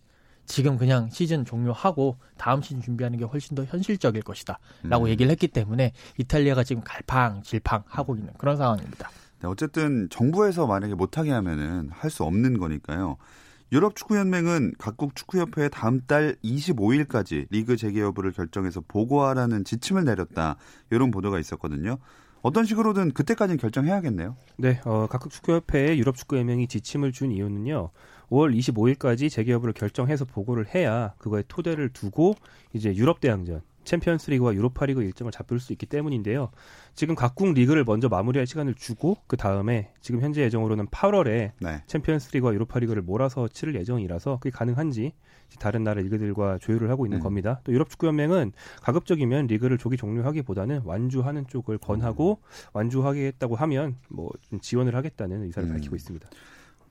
지금 0.46 0.76
그냥 0.76 1.08
시즌 1.10 1.44
종료하고 1.44 2.16
다음 2.36 2.62
시즌 2.62 2.82
준비하는 2.82 3.18
게 3.18 3.24
훨씬 3.24 3.54
더 3.54 3.64
현실적일 3.64 4.22
것이다. 4.22 4.58
라고 4.82 5.04
음. 5.06 5.08
얘기를 5.08 5.30
했기 5.30 5.48
때문에 5.48 5.92
이탈리아가 6.18 6.64
지금 6.64 6.82
갈팡질팡 6.84 7.84
하고 7.86 8.16
있는 8.16 8.32
그런 8.38 8.56
상황입니다. 8.56 9.10
네, 9.40 9.48
어쨌든 9.48 10.08
정부에서 10.10 10.66
만약에 10.66 10.94
못하게 10.94 11.30
하면은 11.32 11.88
할 11.92 12.10
수 12.10 12.24
없는 12.24 12.58
거니까요. 12.58 13.16
유럽 13.72 13.96
축구 13.96 14.18
연맹은 14.18 14.74
각국 14.78 15.16
축구 15.16 15.38
협회에 15.38 15.70
다음 15.70 16.02
달 16.06 16.36
25일까지 16.44 17.46
리그 17.50 17.76
재개 17.76 18.00
여부를 18.00 18.32
결정해서 18.32 18.82
보고하라는 18.86 19.64
지침을 19.64 20.04
내렸다. 20.04 20.56
이런 20.90 21.10
보도가 21.10 21.38
있었거든요. 21.40 21.96
어떤 22.42 22.64
식으로든 22.64 23.12
그때까지는 23.12 23.56
결정해야겠네요. 23.58 24.36
네, 24.58 24.80
어, 24.84 25.06
각국 25.08 25.30
축구협회에 25.30 25.96
유럽 25.96 26.16
축구연맹이 26.16 26.66
지침을 26.66 27.12
준 27.12 27.30
이유는요. 27.30 27.90
5월 28.32 28.56
25일까지 28.56 29.30
재개 29.30 29.52
여부를 29.52 29.74
결정해서 29.74 30.24
보고를 30.24 30.74
해야 30.74 31.14
그거에 31.18 31.42
토대를 31.46 31.90
두고 31.90 32.34
이제 32.72 32.94
유럽 32.94 33.20
대항전 33.20 33.60
챔피언스 33.84 34.30
리그와 34.30 34.54
유로파 34.54 34.86
리그 34.86 35.02
일정을 35.02 35.32
잡을 35.32 35.58
수 35.58 35.72
있기 35.72 35.86
때문인데요. 35.86 36.50
지금 36.94 37.16
각국 37.16 37.52
리그를 37.52 37.82
먼저 37.84 38.08
마무리할 38.08 38.46
시간을 38.46 38.74
주고 38.74 39.16
그 39.26 39.36
다음에 39.36 39.90
지금 40.00 40.20
현재 40.20 40.42
예정으로는 40.42 40.86
8월에 40.86 41.50
네. 41.60 41.82
챔피언스 41.88 42.30
리그와 42.32 42.54
유로파 42.54 42.78
리그를 42.78 43.02
몰아서 43.02 43.48
치를 43.48 43.74
예정이라서 43.74 44.38
그게 44.40 44.50
가능한지 44.50 45.12
다른 45.58 45.82
나라 45.82 46.00
리그들과 46.00 46.58
조율을 46.58 46.90
하고 46.90 47.06
있는 47.06 47.18
음. 47.18 47.22
겁니다. 47.22 47.60
또 47.64 47.72
유럽 47.72 47.90
축구 47.90 48.06
연맹은 48.06 48.52
가급적이면 48.82 49.48
리그를 49.48 49.78
조기 49.78 49.96
종료하기보다는 49.96 50.82
완주하는 50.84 51.48
쪽을 51.48 51.78
권하고 51.78 52.38
음. 52.40 52.68
완주하겠다고 52.72 53.56
하면 53.56 53.96
뭐 54.08 54.30
지원을 54.60 54.94
하겠다는 54.94 55.42
의사를 55.42 55.68
음. 55.68 55.72
밝히고 55.72 55.96
있습니다. 55.96 56.30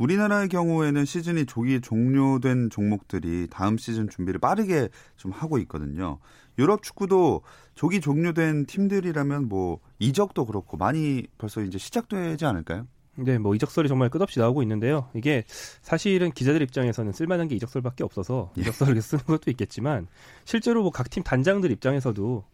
우리나라의 0.01 0.49
경우에는 0.49 1.05
시즌이 1.05 1.45
조기 1.45 1.79
종료된 1.79 2.71
종목들이 2.71 3.47
다음 3.51 3.77
시즌 3.77 4.09
준비를 4.09 4.39
빠르게 4.39 4.89
좀 5.15 5.31
하고 5.31 5.59
있거든요. 5.59 6.17
유럽 6.57 6.81
축구도 6.81 7.41
조기 7.75 8.01
종료된 8.01 8.65
팀들이라면 8.65 9.47
뭐 9.47 9.79
이적도 9.99 10.45
그렇고 10.45 10.75
많이 10.77 11.27
벌써 11.37 11.61
이제 11.61 11.77
시작되지 11.77 12.45
않을까요? 12.45 12.87
네, 13.15 13.37
뭐 13.37 13.53
이적설이 13.53 13.89
정말 13.89 14.09
끝없이 14.09 14.39
나오고 14.39 14.63
있는데요. 14.63 15.09
이게 15.13 15.43
사실은 15.81 16.31
기자들 16.31 16.61
입장에서는 16.63 17.11
쓸만한 17.11 17.47
게 17.49 17.55
이적설밖에 17.55 18.03
없어서 18.03 18.51
예. 18.57 18.61
이적설을 18.61 18.99
쓰는 19.01 19.23
것도 19.25 19.51
있겠지만 19.51 20.07
실제로 20.45 20.81
뭐 20.81 20.91
각 20.91 21.09
팀 21.09 21.21
단장들 21.21 21.69
입장에서도 21.71 22.45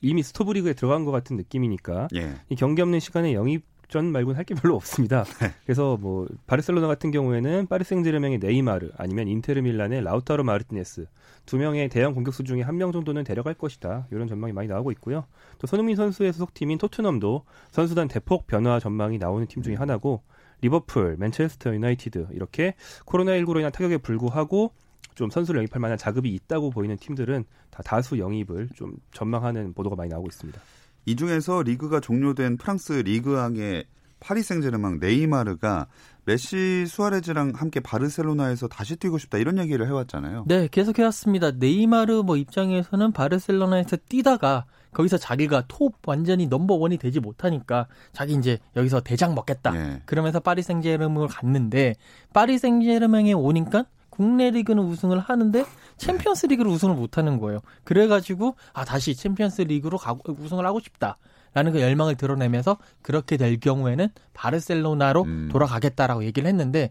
이미 0.00 0.22
스토브리그에 0.24 0.72
들어간 0.72 1.04
것 1.04 1.12
같은 1.12 1.36
느낌이니까 1.36 2.08
예. 2.16 2.34
이 2.48 2.56
경기 2.56 2.82
없는 2.82 2.98
시간에 2.98 3.34
영입전 3.34 4.06
말고는 4.06 4.36
할 4.36 4.44
게 4.44 4.54
별로 4.54 4.74
없습니다. 4.76 5.24
네. 5.40 5.52
그래서 5.64 5.96
뭐 5.96 6.26
바르셀로나 6.46 6.86
같은 6.86 7.10
경우에는 7.10 7.66
파리 7.66 7.84
생제르맹의 7.84 8.38
네이마르 8.38 8.90
아니면 8.96 9.28
인테르 9.28 9.60
밀란의 9.62 10.02
라우타로 10.04 10.44
마르티네스 10.44 11.06
두 11.46 11.56
명의 11.58 11.88
대형 11.88 12.12
공격수 12.14 12.44
중에 12.44 12.62
한 12.62 12.76
명 12.76 12.92
정도는 12.92 13.24
데려갈 13.24 13.54
것이다. 13.54 14.06
이런 14.10 14.26
전망이 14.28 14.52
많이 14.52 14.68
나오고 14.68 14.90
있고요. 14.92 15.26
또 15.58 15.66
손흥민 15.66 15.96
선수의 15.96 16.32
소속팀인 16.32 16.78
토트넘도 16.78 17.44
선수단 17.70 18.08
대폭 18.08 18.46
변화 18.46 18.78
전망이 18.80 19.18
나오는 19.18 19.46
팀 19.46 19.62
중에 19.62 19.74
음. 19.76 19.80
하나고 19.80 20.22
리버풀, 20.62 21.16
맨체스터 21.18 21.74
유나이티드 21.74 22.28
이렇게 22.32 22.74
코로나19로 23.06 23.58
인한 23.58 23.72
타격에 23.72 23.98
불구하고 23.98 24.72
좀 25.14 25.30
선수를 25.30 25.58
영입할 25.58 25.80
만한 25.80 25.96
자금이 25.96 26.34
있다고 26.34 26.70
보이는 26.70 26.96
팀들은 26.96 27.44
다 27.70 27.82
다수 27.82 28.18
영입을 28.18 28.68
좀 28.74 28.96
전망하는 29.12 29.72
보도가 29.72 29.96
많이 29.96 30.10
나오고 30.10 30.28
있습니다. 30.28 30.60
이 31.06 31.14
중에서 31.14 31.62
리그가 31.62 32.00
종료된 32.00 32.56
프랑스 32.56 32.92
리그앙의 32.92 33.84
파리 34.18 34.42
생제르맹 34.42 34.98
네이마르가 35.00 35.86
메시 36.24 36.86
수아레즈랑 36.86 37.52
함께 37.54 37.78
바르셀로나에서 37.78 38.66
다시 38.66 38.96
뛰고 38.96 39.16
싶다 39.18 39.38
이런 39.38 39.58
얘기를 39.58 39.86
해왔잖아요. 39.86 40.44
네, 40.48 40.68
계속 40.68 40.98
해왔습니다. 40.98 41.52
네이마르 41.52 42.22
뭐 42.24 42.36
입장에서는 42.36 43.12
바르셀로나에서 43.12 43.96
뛰다가 44.08 44.64
거기서 44.92 45.18
자기가 45.18 45.64
톱 45.68 45.94
완전히 46.06 46.46
넘버 46.46 46.74
원이 46.74 46.96
되지 46.98 47.20
못하니까 47.20 47.86
자기 48.12 48.34
이제 48.34 48.58
여기서 48.74 49.00
대장 49.02 49.36
먹겠다. 49.36 49.70
네. 49.70 50.02
그러면서 50.06 50.40
파리 50.40 50.62
생제르맹을 50.62 51.28
갔는데 51.28 51.94
파리 52.32 52.58
생제르맹에 52.58 53.34
오니까 53.34 53.84
국내 54.16 54.50
리그는 54.50 54.82
우승을 54.82 55.18
하는데 55.18 55.64
챔피언스 55.98 56.46
리그를 56.46 56.70
우승을 56.70 56.94
못하는 56.94 57.38
거예요. 57.38 57.60
그래가지고 57.84 58.56
아 58.72 58.84
다시 58.84 59.14
챔피언스 59.14 59.62
리그로 59.62 59.98
가, 59.98 60.16
우승을 60.26 60.64
하고 60.64 60.80
싶다 60.80 61.18
라는 61.52 61.72
그 61.72 61.80
열망을 61.80 62.16
드러내면서 62.16 62.78
그렇게 63.02 63.36
될 63.36 63.60
경우에는 63.60 64.08
바르셀로나로 64.34 65.22
음. 65.22 65.48
돌아가겠다라고 65.52 66.24
얘기를 66.24 66.48
했는데 66.48 66.90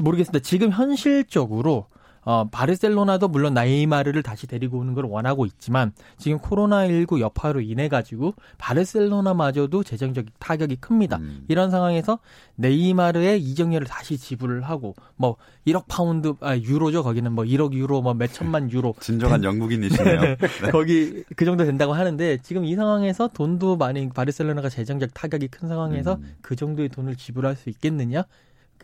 모르겠습니다. 0.00 0.42
지금 0.42 0.70
현실적으로 0.70 1.86
어, 2.24 2.48
바르셀로나도 2.50 3.28
물론 3.28 3.54
네이마르를 3.54 4.22
다시 4.22 4.46
데리고 4.46 4.78
오는 4.78 4.94
걸 4.94 5.04
원하고 5.04 5.44
있지만 5.46 5.92
지금 6.16 6.38
코로나19 6.38 7.20
여파로 7.20 7.60
인해 7.60 7.88
가지고 7.88 8.34
바르셀로나마저도 8.58 9.82
재정적 9.84 10.26
타격이 10.38 10.76
큽니다. 10.76 11.18
음. 11.18 11.44
이런 11.48 11.70
상황에서 11.70 12.18
네이마르의 12.56 13.42
이적료를 13.42 13.86
다시 13.86 14.16
지불을 14.16 14.62
하고 14.62 14.94
뭐 15.16 15.36
1억 15.66 15.84
파운드 15.88 16.34
아 16.40 16.56
유로죠. 16.56 17.02
거기는 17.02 17.30
뭐 17.32 17.44
1억 17.44 17.72
유로 17.74 18.00
뭐 18.02 18.14
몇 18.14 18.32
천만 18.32 18.70
유로 18.70 18.94
진정한 19.00 19.42
영국인이시네요. 19.44 20.20
네. 20.22 20.36
네. 20.36 20.70
거기 20.70 21.24
그 21.36 21.44
정도 21.44 21.64
된다고 21.64 21.92
하는데 21.92 22.38
지금 22.42 22.64
이 22.64 22.74
상황에서 22.74 23.28
돈도 23.28 23.76
많이 23.76 24.08
바르셀로나가 24.08 24.68
재정적 24.68 25.12
타격이 25.14 25.48
큰 25.48 25.68
상황에서 25.68 26.14
음. 26.14 26.36
그 26.40 26.56
정도의 26.56 26.88
돈을 26.88 27.16
지불할 27.16 27.56
수 27.56 27.68
있겠느냐? 27.70 28.24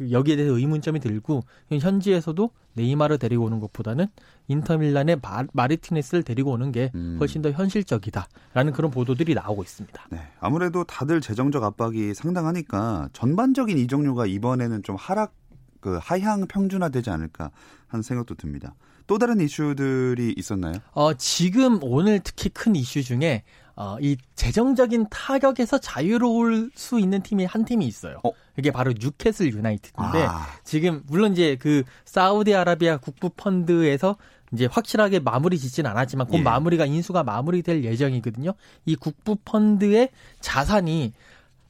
그 0.01 0.11
여기에 0.13 0.37
대해서 0.37 0.57
의문점이 0.57 0.99
들고 0.99 1.45
현지에서도 1.71 2.51
네이마르 2.73 3.19
데리고 3.19 3.45
오는 3.45 3.61
것보다는 3.61 4.07
인터밀란의 4.49 5.21
마, 5.53 5.67
마르티네스를 5.67 6.23
데리고 6.23 6.53
오는 6.53 6.73
게 6.73 6.91
음. 6.95 7.19
훨씬 7.21 7.43
더 7.43 7.51
현실적이다라는 7.51 8.73
그런 8.73 8.91
보도들이 8.91 9.35
나오고 9.35 9.63
있습니다. 9.63 10.07
네, 10.11 10.21
아무래도 10.41 10.85
다들 10.85 11.21
재정적 11.21 11.63
압박이 11.63 12.15
상당하니까 12.15 13.11
전반적인 13.13 13.77
이적료가 13.77 14.25
이번에는 14.25 14.83
좀 14.85 14.97
하락 14.97 15.35
그 15.81 15.99
하향 16.01 16.47
평준화되지 16.47 17.11
않을까 17.11 17.51
하는 17.87 18.03
생각도 18.03 18.35
듭니다. 18.37 18.75
또 19.07 19.19
다른 19.19 19.41
이슈들이 19.41 20.35
있었나요? 20.37 20.75
어, 20.93 21.13
지금 21.15 21.79
오늘 21.83 22.21
특히 22.21 22.49
큰 22.49 22.75
이슈 22.75 23.03
중에 23.03 23.43
어, 23.81 23.97
이 23.99 24.19
재정적인 24.35 25.07
타격에서 25.09 25.79
자유로울 25.79 26.71
수 26.75 27.01
있는 27.01 27.23
팀이 27.23 27.47
한 27.47 27.65
팀이 27.65 27.87
있어요. 27.87 28.21
어? 28.23 28.31
이게 28.59 28.71
바로 28.71 28.93
뉴캐슬 28.93 29.55
유나이티드인데 29.55 30.23
아. 30.23 30.47
지금 30.65 31.03
물론 31.07 31.33
이제 31.33 31.57
그 31.59 31.83
사우디아라비아 32.05 32.99
국부 32.99 33.31
펀드에서 33.31 34.17
이제 34.53 34.67
확실하게 34.71 35.21
마무리 35.21 35.59
짓진 35.59 35.87
않았지만 35.87 36.27
그 36.27 36.37
예. 36.37 36.43
마무리가 36.43 36.85
인수가 36.85 37.25
마무리될 37.25 37.83
예정이거든요. 37.83 38.53
이 38.85 38.97
국부 38.97 39.37
펀드의 39.37 40.11
자산이 40.41 41.15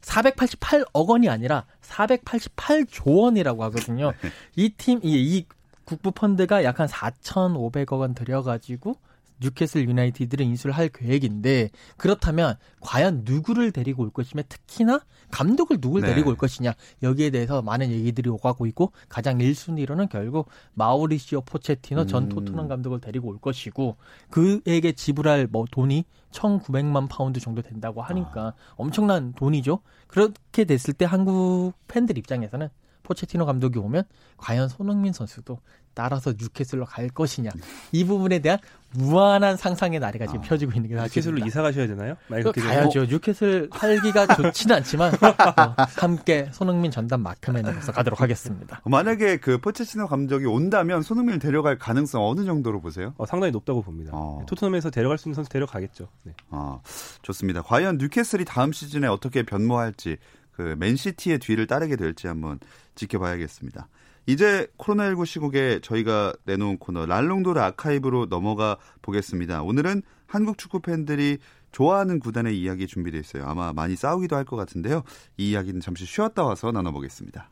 488억 0.01 1.09
원이 1.09 1.29
아니라 1.29 1.65
488조 1.83 3.03
원이라고 3.07 3.63
하거든요. 3.65 4.15
네. 4.21 4.31
이 4.57 4.71
팀, 4.71 4.99
이, 5.05 5.13
이 5.13 5.47
국부 5.85 6.11
펀드가 6.11 6.65
약 6.65 6.81
한 6.81 6.89
4,500억 6.89 8.01
원 8.01 8.15
들여가지고 8.15 8.97
뉴캐슬 9.41 9.89
유나이티드를 9.89 10.45
인수를 10.47 10.77
할 10.77 10.89
계획인데 10.89 11.71
그렇다면 11.97 12.57
과연 12.81 13.23
누구를 13.25 13.73
데리고 13.73 14.03
올 14.03 14.11
것이며 14.11 14.43
특히나 14.49 15.01
감독을 15.31 15.81
누굴 15.81 16.03
네. 16.03 16.09
데리고 16.09 16.31
올 16.31 16.37
것이냐 16.37 16.75
여기에 17.03 17.31
대해서 17.31 17.63
많은 17.63 17.91
얘기들이 17.91 18.29
오가고 18.31 18.67
있고 18.67 18.93
가장 19.09 19.39
1순위로는 19.39 20.09
결국 20.09 20.49
마우리시오 20.75 21.43
포체티노 21.43 22.07
전 22.07 22.25
음. 22.25 22.29
토트넘 22.29 22.69
감독을 22.69 23.01
데리고 23.01 23.29
올 23.29 23.39
것이고 23.39 23.97
그에게 24.31 24.93
지불할 24.93 25.49
뭐 25.51 25.65
돈이 25.71 26.05
1,900만 26.33 27.09
파운드 27.09 27.41
정도 27.41 27.63
된다고 27.63 28.03
하니까 28.03 28.41
아. 28.41 28.55
엄청난 28.77 29.33
돈이죠. 29.33 29.81
그렇게 30.07 30.65
됐을 30.65 30.95
때 30.95 31.05
한국 31.05 31.73
팬들 31.89 32.19
입장에서는 32.19 32.69
포체티노 33.11 33.45
감독이 33.45 33.79
오면 33.81 34.05
과연 34.37 34.69
손흥민 34.69 35.13
선수도 35.13 35.59
따라서 35.95 36.33
뉴캐슬로 36.39 36.85
갈 36.85 37.09
것이냐 37.09 37.51
이 37.91 38.05
부분에 38.05 38.39
대한 38.39 38.59
무한한 38.93 39.57
상상의 39.57 39.99
나래가 39.99 40.27
지금 40.27 40.41
아, 40.41 40.43
펴지고 40.45 40.73
있는 40.73 40.89
게 40.89 40.97
사실입니다. 40.97 41.05
뉴캐슬로 41.05 41.47
이사 41.47 41.63
가셔야 41.63 41.87
되나요? 41.89 42.17
가야죠. 42.29 43.01
어? 43.01 43.05
뉴캐슬 43.07 43.71
살기가 43.77 44.37
좋지는 44.37 44.77
않지만 44.77 45.13
어, 45.19 45.75
함께 45.97 46.49
손흥민 46.53 46.93
전담 46.93 47.23
마크맨으로서 47.23 47.91
가도록 47.91 48.21
하겠습니다. 48.21 48.81
만약에 48.85 49.39
그 49.39 49.59
포체티노 49.59 50.07
감독이 50.07 50.47
온다면 50.47 51.03
손흥민을 51.03 51.41
데려갈 51.41 51.79
가능성 51.79 52.25
어느 52.25 52.45
정도로 52.45 52.81
보세요? 52.81 53.15
어, 53.19 53.27
상당히 53.27 53.51
높다고 53.51 53.83
봅니다. 53.83 54.13
어. 54.15 54.45
토트넘에서 54.47 54.91
데려갈 54.91 55.19
수 55.19 55.29
있는 55.29 55.35
선수 55.35 55.51
데려가겠죠. 55.51 56.07
네. 56.23 56.33
아, 56.51 56.79
좋습니다. 57.23 57.63
과연 57.63 57.99
뉴캐슬이 57.99 58.45
다음 58.45 58.71
시즌에 58.73 59.09
어떻게 59.09 59.43
변모할지 59.43 60.19
그 60.53 60.77
맨시티의 60.79 61.39
뒤를 61.39 61.67
따르게 61.67 61.97
될지 61.97 62.27
한번 62.27 62.61
지켜봐야겠습니다. 63.01 63.89
이제 64.27 64.67
코로나19 64.79 65.27
시국에 65.27 65.81
저희가 65.83 66.35
내놓은 66.45 66.79
코너 66.79 67.07
랄롱도르 67.07 67.59
아카이브로 67.61 68.27
넘어가 68.27 68.77
보겠습니다. 69.03 69.63
오늘은 69.63 70.03
한국 70.27 70.59
축구 70.59 70.81
팬들이 70.81 71.39
좋아하는 71.73 72.21
구단의 72.21 72.59
이야기 72.61 72.87
준비되어 72.87 73.21
있어요. 73.21 73.47
아마 73.47 73.73
많이 73.73 73.97
싸우기도 73.97 74.37
할 74.37 74.45
것 74.45 74.57
같은데요. 74.57 75.03
이 75.37 75.51
이야기는 75.51 75.81
잠시 75.81 76.05
쉬었다 76.05 76.45
와서 76.45 76.71
나눠보겠습니다. 76.73 77.51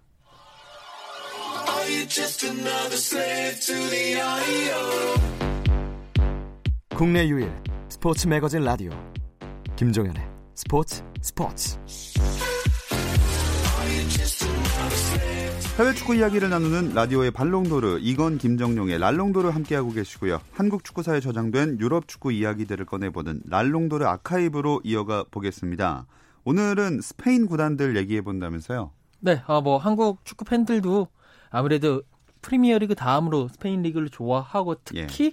국내 6.96 7.26
유일 7.28 7.50
스포츠 7.88 8.26
매거진 8.26 8.62
라디오 8.62 8.90
김종현의 9.76 10.22
스포츠 10.54 11.02
스포츠 11.22 11.78
해외 15.78 15.94
축구 15.94 16.16
이야기를 16.16 16.50
나누는 16.50 16.92
라디오의 16.92 17.30
발롱도르 17.30 18.00
이건 18.00 18.36
김정용의 18.36 18.98
랄롱도르 18.98 19.50
함께하고 19.50 19.92
계시고요. 19.92 20.40
한국 20.50 20.82
축구사에 20.82 21.20
저장된 21.20 21.78
유럽 21.78 22.08
축구 22.08 22.32
이야기들을 22.32 22.84
꺼내보는 22.84 23.42
랄롱도르 23.48 24.04
아카이브로 24.04 24.80
이어가 24.82 25.24
보겠습니다. 25.30 26.06
오늘은 26.42 27.00
스페인 27.00 27.46
구단들 27.46 27.96
얘기해 27.96 28.22
본다면서요? 28.22 28.90
네, 29.20 29.40
어, 29.46 29.60
뭐 29.60 29.78
한국 29.78 30.24
축구 30.24 30.44
팬들도 30.44 31.06
아무래도 31.48 32.02
프리미어리그 32.42 32.96
다음으로 32.96 33.46
스페인 33.46 33.82
리그를 33.82 34.08
좋아하고 34.08 34.78
특히 34.82 35.26
예. 35.26 35.30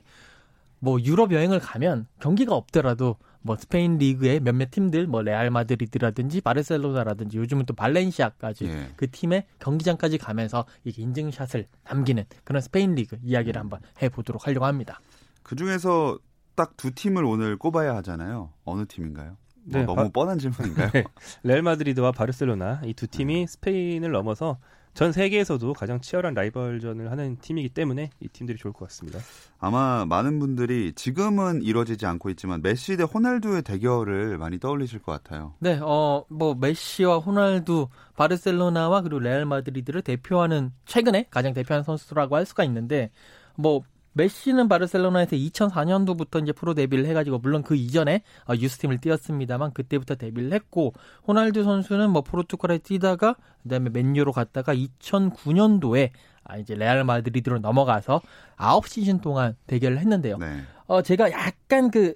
뭐 0.78 1.02
유럽 1.02 1.32
여행을 1.32 1.60
가면 1.60 2.06
경기가 2.20 2.54
없더라도 2.54 3.16
뭐 3.46 3.56
스페인 3.58 4.00
리그의 4.00 4.40
몇몇 4.40 4.72
팀들 4.72 5.06
뭐 5.06 5.22
레알 5.22 5.52
마드리드라든지 5.52 6.42
바르셀로나라든지 6.42 7.38
요즘은 7.38 7.68
또 7.68 7.76
발렌시아까지 7.76 8.66
예. 8.66 8.90
그 8.96 9.10
팀의 9.12 9.46
경기장까지 9.60 10.18
가면서 10.18 10.66
이게 10.84 11.04
인증샷을 11.04 11.68
남기는 11.84 12.24
그런 12.44 12.60
스페인 12.62 12.96
리그 12.96 13.18
이야기를 13.24 13.62
한번 13.62 13.82
해보도록 14.02 14.48
하려고 14.48 14.66
합니다. 14.66 15.00
그 15.44 15.56
중에서 15.56 16.18
딱 16.56 16.74
두 16.78 16.90
팀을 16.96 17.24
오늘 17.24 17.56
꼽아야 17.58 17.96
하잖아요. 17.98 18.52
어느 18.64 18.86
팀인가요? 18.88 19.38
뭐 19.68 19.80
네, 19.80 19.86
너무 19.86 19.96
바, 20.04 20.10
뻔한 20.10 20.40
질문인가요? 20.40 20.90
네, 20.94 21.04
레알 21.44 21.62
마드리드와 21.62 22.14
바르셀로나 22.14 22.82
이 22.86 22.94
두 22.94 23.06
팀이 23.08 23.42
음. 23.42 23.46
스페인을 23.46 24.12
넘어서 24.12 24.58
전 24.96 25.12
세계에서도 25.12 25.74
가장 25.74 26.00
치열한 26.00 26.34
라이벌전을 26.34 27.12
하는 27.12 27.38
팀이기 27.42 27.70
때문에 27.70 28.10
이 28.22 28.28
팀들이 28.30 28.58
좋을 28.58 28.74
것 28.74 28.88
같습니다. 28.88 29.20
아마 29.60 30.06
많은 30.06 30.40
분들이 30.40 30.94
지금은 30.94 31.62
이루어지지 31.62 32.06
않고 32.06 32.30
있지만 32.32 32.62
메시 32.62 32.96
대 32.96 33.04
호날두의 33.04 33.64
대결을 33.64 34.38
많이 34.38 34.58
떠올리실 34.58 35.00
것 35.00 35.12
같아요. 35.12 35.54
네, 35.60 35.78
어, 35.82 36.24
뭐 36.30 36.56
메시와 36.56 37.20
호날두, 37.20 37.90
바르셀로나와 38.16 39.02
그리고 39.02 39.20
레알 39.20 39.46
마드리드를 39.46 40.02
대표하는 40.02 40.72
최근에 40.86 41.28
가장 41.30 41.54
대표하는 41.54 41.84
선수라고 41.84 42.38
할 42.38 42.46
수가 42.46 42.64
있는데 42.64 43.12
뭐 43.58 43.82
메시는 44.16 44.70
바르셀로나에서 44.70 45.36
2004년도부터 45.36 46.42
이제 46.42 46.54
프로 46.54 46.74
데뷔를 46.74 47.06
해가지고 47.06 47.40
물론 47.40 47.64
그 47.64 47.76
이전에 47.76 48.24
어, 48.48 48.54
유스팀을 48.56 49.00
뛰었습니다만 49.00 49.74
그때부터 49.74 50.16
데뷔를 50.16 50.54
했고 50.54 50.94
호날두 51.28 51.64
선수는 51.64 52.10
뭐 52.10 52.22
포르투갈에 52.22 52.80
뛰다가 52.80 53.36
그다음에 53.64 53.90
맨유로 53.90 54.32
갔다가 54.32 54.74
2009년도에 54.74 56.12
아 56.46 56.58
이제 56.58 56.76
레알 56.76 57.04
마드리드로 57.04 57.60
넘어가서 57.60 58.22
9시즌 58.58 59.22
동안 59.22 59.56
대결을 59.68 60.00
했는데요. 60.00 60.38
네. 60.38 60.64
어 60.88 61.02
제가 61.02 61.32
약간 61.32 61.92
그 61.92 62.14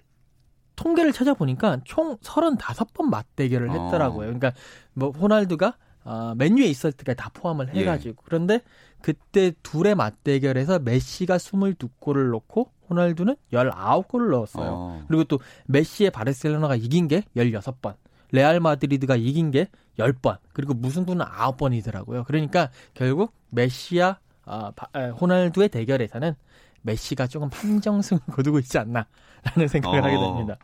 통계를 0.75 1.11
찾아보니까 1.11 1.81
총 1.83 2.15
35번 2.17 3.09
맞대결을 3.09 3.71
했더라고요. 3.71 4.29
어. 4.29 4.33
그러니까 4.33 4.53
뭐 4.93 5.09
호날두가 5.09 5.75
어, 6.03 6.33
맨유에 6.37 6.65
있었을 6.65 6.93
때다 6.93 7.29
포함을 7.33 7.71
예. 7.75 7.81
해가지고 7.81 8.09
예. 8.09 8.23
그런데 8.23 8.61
그때 9.01 9.51
둘의 9.63 9.95
맞대결에서 9.95 10.79
메시가 10.79 11.37
22골을 11.37 12.31
넣고 12.31 12.71
호날두는 12.89 13.35
19골을 13.53 14.31
넣었어요. 14.31 14.69
어. 14.69 15.03
그리고 15.07 15.23
또 15.25 15.39
메시의 15.67 16.11
바르셀로나가 16.11 16.75
이긴 16.75 17.07
게 17.07 17.23
16번. 17.35 17.95
레알 18.31 18.59
마드리드가 18.59 19.15
이긴 19.15 19.51
게 19.51 19.67
10번. 19.97 20.37
그리고 20.53 20.73
무승부는 20.73 21.25
9번이더라고요. 21.25 22.25
그러니까 22.25 22.69
결국 22.93 23.33
메시와 23.49 24.19
아, 24.45 24.71
아, 24.93 25.09
호날두의 25.09 25.69
대결에서는 25.69 26.35
메시가 26.81 27.27
조금 27.27 27.50
판정승을 27.50 28.21
거두고 28.31 28.59
있지 28.59 28.77
않나라는 28.77 29.67
생각을 29.67 30.00
어, 30.00 30.03
하게 30.03 30.17
됩니다. 30.17 30.57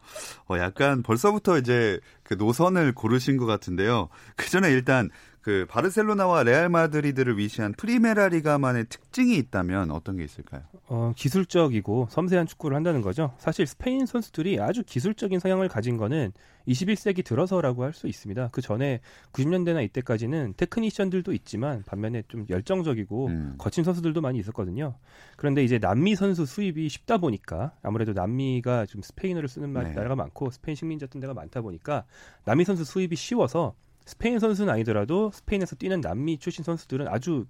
어, 0.50 0.57
약간 0.57 1.03
벌써부터 1.03 1.57
이제 1.57 2.00
그 2.24 2.34
노선을 2.36 2.93
고르신 2.93 3.38
것 3.38 3.45
같은데요. 3.45 4.10
그 4.36 4.50
전에 4.50 4.69
일단 4.72 5.10
그 5.45 5.67
바르셀로나와 5.69 6.41
레알 6.41 6.69
마드리드를 6.69 7.37
위시한 7.37 7.71
프리메라 7.73 8.29
리가만의 8.29 8.85
특징이 8.89 9.37
있다면 9.37 9.91
어떤 9.91 10.17
게 10.17 10.24
있을까요? 10.24 10.63
어, 10.87 11.13
기술적이고 11.15 12.07
섬세한 12.09 12.48
축구를 12.48 12.75
한다는 12.75 13.03
거죠. 13.03 13.31
사실 13.37 13.67
스페인 13.67 14.07
선수들이 14.07 14.59
아주 14.59 14.81
기술적인 14.83 15.37
성향을 15.37 15.67
가진 15.67 15.98
거는 15.98 16.31
21세기 16.67 17.24
들어서라고 17.24 17.83
할 17.83 17.93
수 17.93 18.07
있습니다. 18.07 18.50
그 18.53 18.61
전에 18.63 19.01
90년대나 19.33 19.83
이때까지는 19.83 20.55
테크니션들도 20.57 21.31
있지만 21.33 21.83
반면에 21.83 22.24
좀 22.27 22.48
열정적이고 22.50 23.27
음. 23.27 23.55
거친 23.59 23.83
선수들도 23.83 24.22
많이 24.22 24.39
있었거든요. 24.39 24.96
그런데 25.37 25.63
이제 25.63 25.77
남미 25.77 26.15
선수 26.15 26.48
수입이 26.48 26.89
쉽다 26.89 27.20
보니까 27.20 27.74
아무래도 27.83 28.13
남미가 28.13 28.87
좀 28.87 29.03
스페인어를 29.03 29.48
쓰는 29.48 29.72
네. 29.74 29.93
나라가 29.93 30.15
많고 30.15 30.50
스페인 30.50 30.75
식민지 30.75 31.05
같은 31.05 31.22
데가 31.22 31.35
많다 31.35 31.61
보니까 31.61 32.05
남미 32.46 32.65
선수 32.65 32.83
수입이 32.83 33.15
쉬워서 33.15 33.75
스페인 34.05 34.39
선수는 34.39 34.72
아니더라도 34.72 35.31
스페인에서 35.33 35.75
뛰는 35.75 36.01
남미 36.01 36.37
출신 36.37 36.63
선수들은 36.63 37.07
아주 37.07 37.46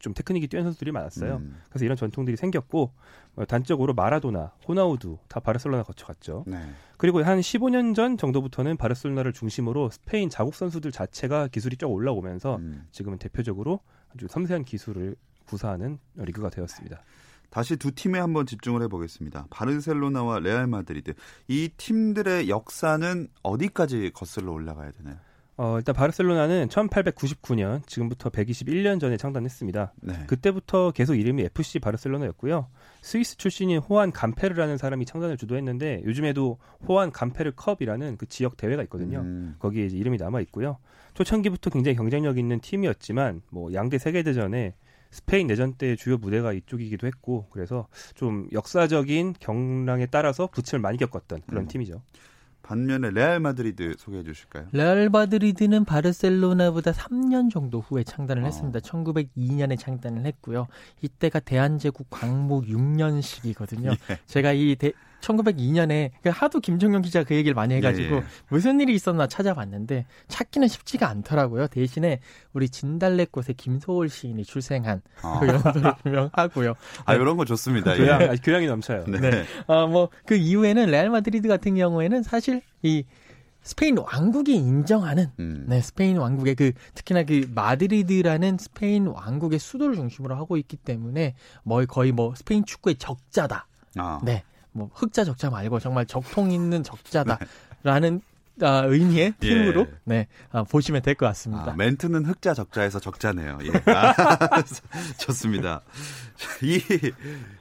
좀 0.00 0.14
테크닉이 0.14 0.48
뛰어난 0.48 0.64
선수들이 0.66 0.92
많았어요. 0.92 1.36
음. 1.36 1.60
그래서 1.68 1.84
이런 1.84 1.96
전통들이 1.96 2.36
생겼고 2.36 2.92
어, 3.36 3.44
단적으로 3.44 3.94
마라도나, 3.94 4.52
호나우두 4.66 5.18
다 5.28 5.40
바르셀로나 5.40 5.84
거쳐갔죠. 5.84 6.44
네. 6.46 6.58
그리고 6.96 7.22
한 7.22 7.38
15년 7.38 7.94
전 7.94 8.16
정도부터는 8.16 8.76
바르셀로나를 8.76 9.32
중심으로 9.32 9.90
스페인 9.90 10.28
자국 10.30 10.54
선수들 10.54 10.90
자체가 10.90 11.48
기술이 11.48 11.76
쭉 11.76 11.86
올라오면서 11.90 12.56
음. 12.56 12.88
지금은 12.90 13.18
대표적으로 13.18 13.80
아주 14.12 14.26
섬세한 14.28 14.64
기술을 14.64 15.16
구사하는 15.44 15.98
리그가 16.16 16.50
되었습니다. 16.50 17.02
다시 17.50 17.76
두 17.76 17.92
팀에 17.92 18.18
한번 18.18 18.46
집중을 18.46 18.82
해보겠습니다. 18.82 19.48
바르셀로나와 19.50 20.38
레알 20.38 20.66
마드리드 20.66 21.14
이 21.48 21.68
팀들의 21.76 22.48
역사는 22.48 23.28
어디까지 23.42 24.12
거슬러 24.14 24.52
올라가야 24.52 24.92
되나요? 24.92 25.16
어, 25.62 25.76
일단 25.76 25.94
바르셀로나는 25.94 26.68
1899년 26.68 27.86
지금부터 27.86 28.30
121년 28.30 28.98
전에 28.98 29.18
창단했습니다. 29.18 29.92
네. 30.00 30.14
그때부터 30.26 30.90
계속 30.90 31.16
이름이 31.16 31.42
FC 31.42 31.80
바르셀로나였고요. 31.80 32.68
스위스 33.02 33.36
출신인 33.36 33.76
호안 33.76 34.10
감페르라는 34.10 34.78
사람이 34.78 35.04
창단을 35.04 35.36
주도했는데 35.36 36.00
요즘에도 36.06 36.56
호안 36.88 37.12
감페르 37.12 37.52
컵이라는 37.56 38.16
그 38.16 38.24
지역 38.24 38.56
대회가 38.56 38.82
있거든요. 38.84 39.18
음. 39.18 39.56
거기에 39.58 39.84
이제 39.84 39.98
이름이 39.98 40.16
남아 40.16 40.40
있고요. 40.40 40.78
초창기부터 41.12 41.68
굉장히 41.68 41.94
경쟁력 41.94 42.38
있는 42.38 42.60
팀이었지만 42.60 43.42
뭐 43.50 43.70
양대 43.74 43.98
세계 43.98 44.22
대전에 44.22 44.72
스페인 45.10 45.46
내전 45.46 45.74
때 45.74 45.94
주요 45.94 46.16
무대가 46.16 46.54
이쪽이기도 46.54 47.06
했고 47.06 47.48
그래서 47.50 47.86
좀 48.14 48.48
역사적인 48.50 49.34
격랑에 49.38 50.06
따라서 50.06 50.46
부침을 50.46 50.80
많이 50.80 50.96
겪었던 50.96 51.42
그런 51.46 51.64
음. 51.64 51.68
팀이죠. 51.68 52.00
반면에 52.70 53.10
레알 53.10 53.40
마드리드 53.40 53.96
소개해 53.98 54.22
주실까요? 54.22 54.68
레알 54.70 55.08
마드리드는 55.08 55.84
바르셀로나보다 55.84 56.92
3년 56.92 57.50
정도 57.50 57.80
후에 57.80 58.04
창단을 58.04 58.44
어. 58.44 58.46
했습니다. 58.46 58.78
1902년에 58.78 59.76
창단을 59.76 60.24
했고요. 60.24 60.68
이때가 61.02 61.40
대한제국 61.40 62.06
광무 62.10 62.66
6년식이거든요. 62.66 63.90
예. 64.10 64.18
제가 64.26 64.52
이 64.52 64.76
대, 64.76 64.92
1902년에 65.20 66.10
그 66.22 66.30
하도 66.30 66.60
김정용 66.60 67.02
기자 67.02 67.24
그 67.24 67.34
얘기를 67.34 67.54
많이 67.54 67.74
해가지고 67.74 68.16
예, 68.16 68.18
예. 68.18 68.24
무슨 68.48 68.80
일이 68.80 68.94
있었나 68.94 69.26
찾아봤는데 69.26 70.06
찾기는 70.28 70.68
쉽지가 70.68 71.08
않더라고요. 71.08 71.68
대신에 71.68 72.20
우리 72.52 72.68
진달래꽃의 72.68 73.54
김소월 73.56 74.08
시인이 74.08 74.44
출생한 74.44 75.02
아. 75.22 75.40
그 75.40 75.48
연도는 75.48 75.94
분명하고요. 76.02 76.74
아 77.04 77.14
이런 77.14 77.36
거 77.36 77.44
좋습니다. 77.44 77.94
교양, 77.96 78.22
예. 78.22 78.36
교양이 78.42 78.66
넘쳐요. 78.66 79.04
네. 79.06 79.20
네. 79.20 79.44
어 79.66 79.81
뭐 79.81 80.11
그 80.11 80.34
이후에는 80.34 80.86
레알 80.86 81.10
마드리드 81.10 81.48
같은 81.48 81.74
경우에는 81.74 82.22
사실 82.22 82.62
이 82.82 83.04
스페인 83.62 83.98
왕국이 83.98 84.54
인정하는 84.54 85.26
음. 85.38 85.66
네 85.68 85.80
스페인 85.80 86.16
왕국의 86.16 86.54
그 86.54 86.72
특히나 86.94 87.24
그 87.24 87.48
마드리드라는 87.54 88.56
스페인 88.58 89.06
왕국의 89.06 89.58
수도를 89.58 89.96
중심으로 89.96 90.34
하고 90.34 90.56
있기 90.56 90.76
때문에 90.76 91.34
뭐 91.62 91.84
거의 91.84 92.12
뭐 92.12 92.34
스페인 92.34 92.64
축구의 92.64 92.96
적자다. 92.96 93.66
아. 93.96 94.20
네. 94.24 94.44
뭐 94.80 94.90
흑자 94.94 95.24
적자 95.24 95.50
말고 95.50 95.78
정말 95.80 96.06
적통 96.06 96.50
있는 96.50 96.82
적자다라는 96.82 98.20
아, 98.62 98.82
의미의 98.84 99.34
예. 99.42 99.48
팀으로 99.48 99.82
예. 99.82 99.86
네 100.04 100.28
아, 100.52 100.64
보시면 100.64 101.00
될 101.02 101.14
것 101.14 101.24
같습니다. 101.26 101.72
아, 101.72 101.74
멘트는 101.76 102.26
흑자 102.26 102.52
적자에서 102.54 103.00
적자네요. 103.00 103.58
예. 103.62 103.90
아, 103.92 104.14
좋습니다. 105.18 105.82
이 106.62 106.80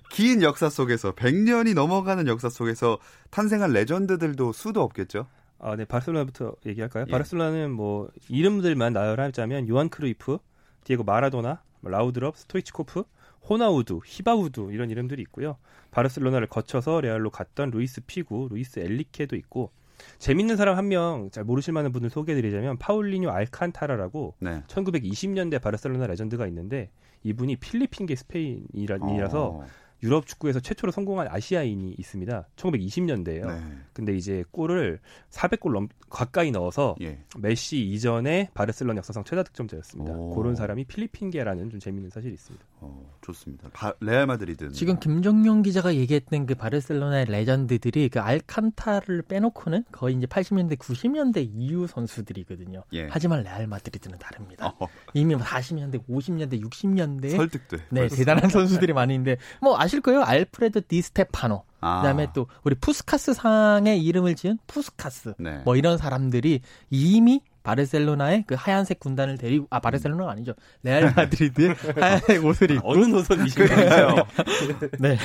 긴 0.09 0.41
역사 0.41 0.69
속에서 0.69 1.11
100년이 1.13 1.75
넘어가는 1.75 2.25
역사 2.27 2.49
속에서 2.49 2.97
탄생한 3.29 3.71
레전드들도 3.73 4.53
수도 4.53 4.81
없겠죠. 4.81 5.27
아, 5.59 5.75
네 5.75 5.85
바르셀로나부터 5.85 6.53
얘기할까요? 6.65 7.05
예. 7.07 7.11
바르셀로나는 7.11 7.71
뭐 7.71 8.09
이름들만 8.27 8.91
나열하자면 8.93 9.69
요한 9.69 9.87
크루이프, 9.89 10.39
디에고 10.83 11.03
마라도나, 11.03 11.61
라우드럽, 11.83 12.37
스토이치코프, 12.37 13.03
호나우두, 13.49 14.01
히바우두 14.05 14.69
이런 14.71 14.89
이름들이 14.91 15.21
있고요. 15.23 15.57
바르셀로나를 15.91 16.47
거쳐서 16.47 17.01
레알로 17.01 17.29
갔던 17.31 17.71
루이스 17.71 18.01
피구, 18.05 18.47
루이스 18.49 18.79
엘리케도 18.79 19.35
있고 19.37 19.71
재밌는 20.19 20.55
사람 20.55 20.77
한 20.77 20.85
명 20.87 21.29
잘 21.31 21.43
모르실 21.43 21.73
만한 21.73 21.91
분을 21.91 22.09
소개해드리자면 22.09 22.77
파울리뉴 22.77 23.29
알칸타라라고 23.29 24.35
네. 24.39 24.61
1920년대 24.67 25.61
바르셀로나 25.61 26.07
레전드가 26.07 26.47
있는데 26.47 26.89
이분이 27.23 27.57
필리핀계 27.57 28.15
스페인인이라서 28.15 29.45
어. 29.47 29.65
유럽 30.01 30.25
축구에서 30.27 30.61
최초로 30.61 30.93
성공한 30.93 31.27
아시아인이 31.29 31.95
있습니다. 31.97 32.47
1920년대예요. 32.55 33.47
네. 33.47 33.61
근데 33.91 34.15
이제 34.15 34.45
골을 34.51 34.99
400골 35.29 35.73
넘 35.73 35.89
가까이 36.09 36.51
넣어서 36.51 36.95
예. 37.01 37.19
메시 37.37 37.81
이전에 37.85 38.49
바르셀로나 38.53 38.99
역사상 38.99 39.25
최다 39.25 39.43
득점자였습니다. 39.43 40.13
오. 40.13 40.29
그런 40.35 40.55
사람이 40.55 40.85
필리핀계라는 40.85 41.69
좀 41.69 41.81
재밌는 41.81 42.09
사실이 42.11 42.33
있습니다. 42.33 42.65
어, 42.81 43.13
좋습니다. 43.21 43.69
바, 43.73 43.93
레알 43.99 44.25
마드리드는 44.25 44.71
지금 44.71 44.99
김정용 44.99 45.61
기자가 45.61 45.95
얘기했던 45.95 46.45
그 46.45 46.55
바르셀로나의 46.55 47.25
레전드들이 47.25 48.09
그 48.09 48.19
알칸타라를 48.19 49.23
빼놓고는 49.23 49.85
거의 49.91 50.15
이제 50.15 50.25
80년대, 50.25 50.77
90년대 50.77 51.49
이후 51.53 51.87
선수들이거든요. 51.87 52.83
예. 52.93 53.07
하지만 53.09 53.43
레알 53.43 53.67
마드리드는 53.67 54.17
다릅니다. 54.17 54.73
어, 54.79 54.87
이미 55.13 55.35
뭐 55.35 55.43
40년대, 55.43 56.07
50년대, 56.07 56.63
60년대 56.63 57.35
설득돼. 57.35 57.77
네, 57.89 58.01
벌써. 58.01 58.15
대단한 58.15 58.49
선수들이 58.49 58.93
많이 58.93 59.13
있는데 59.13 59.37
뭐 59.61 59.77
아실 59.77 60.01
거예요. 60.01 60.23
알프레드 60.23 60.81
디 60.87 61.01
스테파노. 61.01 61.63
아, 61.81 62.01
그다음에 62.01 62.27
또 62.33 62.47
우리 62.63 62.75
푸스카스 62.75 63.33
상의 63.33 64.03
이름을 64.03 64.35
지은 64.35 64.59
푸스카스. 64.67 65.35
네. 65.37 65.61
뭐 65.65 65.75
이런 65.75 65.97
사람들이 65.97 66.61
이미 66.89 67.41
바르셀로나의 67.69 68.45
그 68.47 68.55
하얀색 68.55 68.99
군단을 68.99 69.37
데리고 69.37 69.67
아 69.69 69.79
바르셀로나가 69.79 70.31
아니죠. 70.31 70.53
레알 70.81 71.13
마드리드의 71.15 71.75
하얀색 71.95 72.43
옷을 72.43 72.71
입고 72.71 72.91
어느 72.91 73.05
노선이신가요? 73.05 74.15
네. 74.99 75.17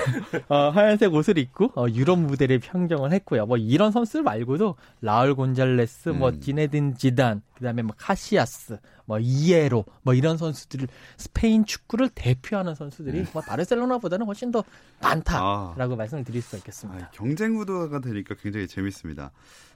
어, 0.48 0.68
하얀색 0.68 1.14
옷을 1.14 1.38
입고 1.38 1.72
어, 1.74 1.86
유럽 1.88 2.18
무대를 2.18 2.58
평정을 2.58 3.12
했고요. 3.12 3.46
뭐 3.46 3.56
이런 3.56 3.92
선수들 3.92 4.22
말고도 4.22 4.76
라울 5.00 5.34
곤잘레스, 5.34 6.10
뭐 6.10 6.30
음. 6.30 6.40
지네딘 6.40 6.96
지단, 6.96 7.40
그다음에 7.54 7.82
뭐 7.82 7.94
카시아스, 7.96 8.78
뭐 9.06 9.18
이에로, 9.18 9.86
뭐 10.02 10.12
이런 10.12 10.36
선수들을 10.36 10.88
스페인 11.16 11.64
축구를 11.64 12.10
대표하는 12.10 12.74
선수들이 12.74 13.26
뭐 13.32 13.40
바르셀로나보다는 13.40 14.26
훨씬 14.26 14.50
더 14.50 14.62
많다라고 15.00 15.96
말씀을 15.96 16.24
드릴 16.24 16.42
수 16.42 16.56
있겠습니다. 16.56 17.06
아, 17.06 17.10
경쟁 17.12 17.54
구도가 17.54 18.00
되니까 18.00 18.34
굉장히 18.34 18.66
재밌습니다. 18.66 19.30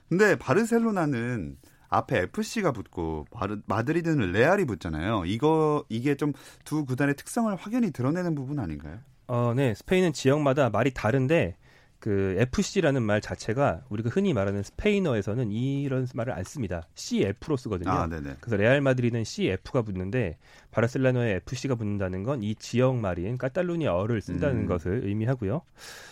근데 0.07 0.35
바르셀로나는 0.37 1.57
앞에 1.89 2.19
FC가 2.33 2.71
붙고 2.71 3.25
마드리드는 3.65 4.31
레알이 4.31 4.65
붙잖아요. 4.65 5.23
이거 5.25 5.83
이게 5.89 6.15
좀 6.15 6.33
두 6.65 6.85
구단의 6.85 7.15
특성을 7.15 7.53
확연히 7.55 7.91
드러내는 7.91 8.35
부분 8.35 8.59
아닌가요? 8.59 8.99
어, 9.27 9.53
네. 9.55 9.73
스페인은 9.75 10.13
지역마다 10.13 10.69
말이 10.69 10.91
다른데 10.93 11.55
그 11.99 12.35
FC라는 12.39 13.03
말 13.03 13.19
자체가 13.19 13.81
우리가 13.89 14.09
흔히 14.09 14.33
말하는 14.33 14.63
스페인어에서는 14.63 15.51
이런 15.51 16.07
말을 16.13 16.31
안 16.31 16.43
씁니다. 16.45 16.87
CF로 16.95 17.57
쓰거든요. 17.57 17.89
아. 17.91 18.07
그래서 18.39 18.55
레알 18.55 18.79
마드리드는 18.81 19.23
CF가 19.25 19.81
붙는데 19.81 20.37
바르셀로나에 20.71 21.35
FC가 21.45 21.75
붙는다는 21.75 22.23
건 22.23 22.41
이 22.41 22.55
지역 22.55 22.95
말인 22.95 23.37
카탈루니아어를 23.37 24.21
쓴다는 24.21 24.61
음. 24.61 24.65
것을 24.65 25.01
의미하고요. 25.05 25.61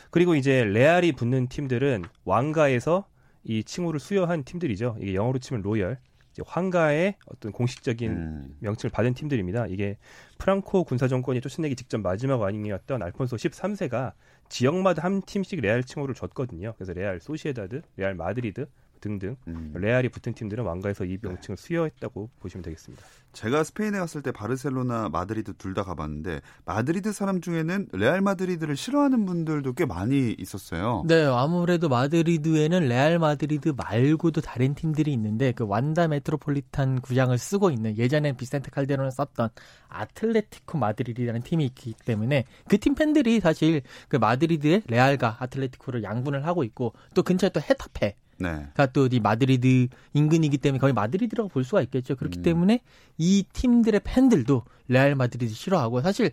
그리고 0.10 0.36
이제 0.36 0.66
레알이 0.66 1.14
붙는 1.14 1.48
팀들은 1.48 2.04
왕가에서 2.26 3.06
이 3.48 3.64
칭호를 3.64 4.00
수여한 4.00 4.44
팀들이죠. 4.44 4.98
이게 5.00 5.16
영어로 5.16 5.40
치면 5.40 5.62
royal. 5.64 5.98
황가의 6.46 7.16
어떤 7.26 7.52
공식적인 7.52 8.12
음. 8.12 8.56
명칭을 8.60 8.92
받은 8.92 9.16
팀들입니다. 9.16 9.66
이게 9.68 9.98
프랑코 10.38 10.84
군사 10.84 11.08
정권이 11.08 11.42
쫓아내기 11.42 11.76
직전 11.76 12.04
마지막 12.04 12.40
왕이었던 12.40 13.02
알폰소 13.02 13.38
13세가 13.38 14.12
지역마다 14.48 15.04
한 15.04 15.24
팀씩 15.24 15.62
레알 15.62 15.84
칭호를 15.84 16.14
줬거든요. 16.14 16.74
그래서 16.78 16.94
레알 16.94 17.20
소시에다드, 17.20 17.82
레알 17.96 18.14
마드리드 18.14 18.68
등등 19.00 19.36
음. 19.48 19.74
레알이 19.76 20.10
붙은 20.10 20.34
팀들은 20.34 20.64
왕가에서 20.64 21.06
이 21.06 21.18
명칭을 21.22 21.58
수여했다고 21.58 22.30
보시면 22.40 22.64
되겠습니다. 22.64 23.04
제가 23.34 23.64
스페인에 23.64 24.00
갔을 24.00 24.22
때 24.24 24.32
바르셀로나, 24.32 25.10
마드리드 25.10 25.54
둘 25.58 25.74
다 25.78 25.84
가봤는데 25.84 26.42
마드리드 26.66 27.12
사람 27.14 27.40
중에는 27.40 27.90
레알 27.92 28.22
마드리드를 28.22 28.76
싫어하는 28.76 29.26
분들도 29.28 29.74
꽤 29.74 29.86
많이 29.86 30.34
있었어요. 30.40 31.04
네, 31.08 31.24
아무래도 31.24 31.88
마드리드에는 31.88 32.88
레알 32.88 33.20
마드리드 33.20 33.74
말고도 33.78 34.42
다른 34.42 34.74
팀들이 34.74 35.14
있는데 35.14 35.52
그 35.52 35.66
완다 35.68 36.08
메트로폴리탄 36.08 37.02
구장을 37.02 37.38
쓰고 37.38 37.70
있는 37.70 37.96
예전엔 37.98 38.38
비센테 38.38 38.72
칼데론을 38.72 39.12
썼던 39.12 39.50
아틀레티코 39.90 40.78
마드리드라는 40.80 41.42
팀이 41.44 41.64
있기 41.66 41.94
때문에 42.06 42.46
그 42.68 42.78
팀 42.78 42.96
팬들이 42.96 43.40
사실 43.40 43.82
그 44.08 44.18
마드리드의 44.18 44.84
레알과 44.88 45.38
아틀레티코를 45.40 46.04
양분을 46.04 46.46
하고 46.46 46.64
있고 46.64 46.94
또 47.14 47.24
근처에 47.24 47.50
또 47.50 47.60
헤타페 47.60 48.16
네. 48.40 48.68
가 48.76 48.90
또 48.90 49.12
이 49.12 49.20
마드리드 49.20 49.88
인근이기 50.14 50.58
때문에 50.58 50.80
거의 50.80 50.94
마드리드라고 50.94 51.50
볼 51.50 51.64
수가 51.64 51.82
있겠죠. 51.84 52.16
그렇기 52.16 52.40
음. 52.40 52.44
때문에 52.44 52.82
이 53.18 53.44
팀들의 53.54 54.02
팬들도 54.04 54.64
레알 54.88 55.16
마드리드 55.16 55.54
싫어하고 55.54 56.02
사실 56.02 56.32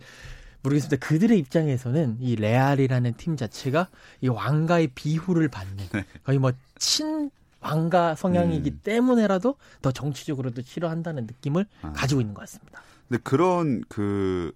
모르겠습니다. 0.63 1.05
그들의 1.05 1.37
입장에서는 1.39 2.17
이 2.19 2.35
레알이라는 2.35 3.13
팀 3.17 3.37
자체가 3.37 3.89
이 4.21 4.27
왕가의 4.27 4.89
비후를 4.95 5.47
받는 5.49 5.85
네. 5.91 6.05
거의 6.23 6.39
뭐 6.39 6.51
친 6.77 7.31
왕가 7.61 8.15
성향이기 8.15 8.69
음. 8.69 8.79
때문에라도 8.83 9.55
더 9.81 9.91
정치적으로도 9.91 10.61
싫어한다는 10.61 11.25
느낌을 11.25 11.65
아. 11.81 11.93
가지고 11.93 12.21
있는 12.21 12.33
것 12.33 12.41
같습니다. 12.41 12.81
근데 13.07 13.21
그런 13.23 13.83
그 13.89 14.51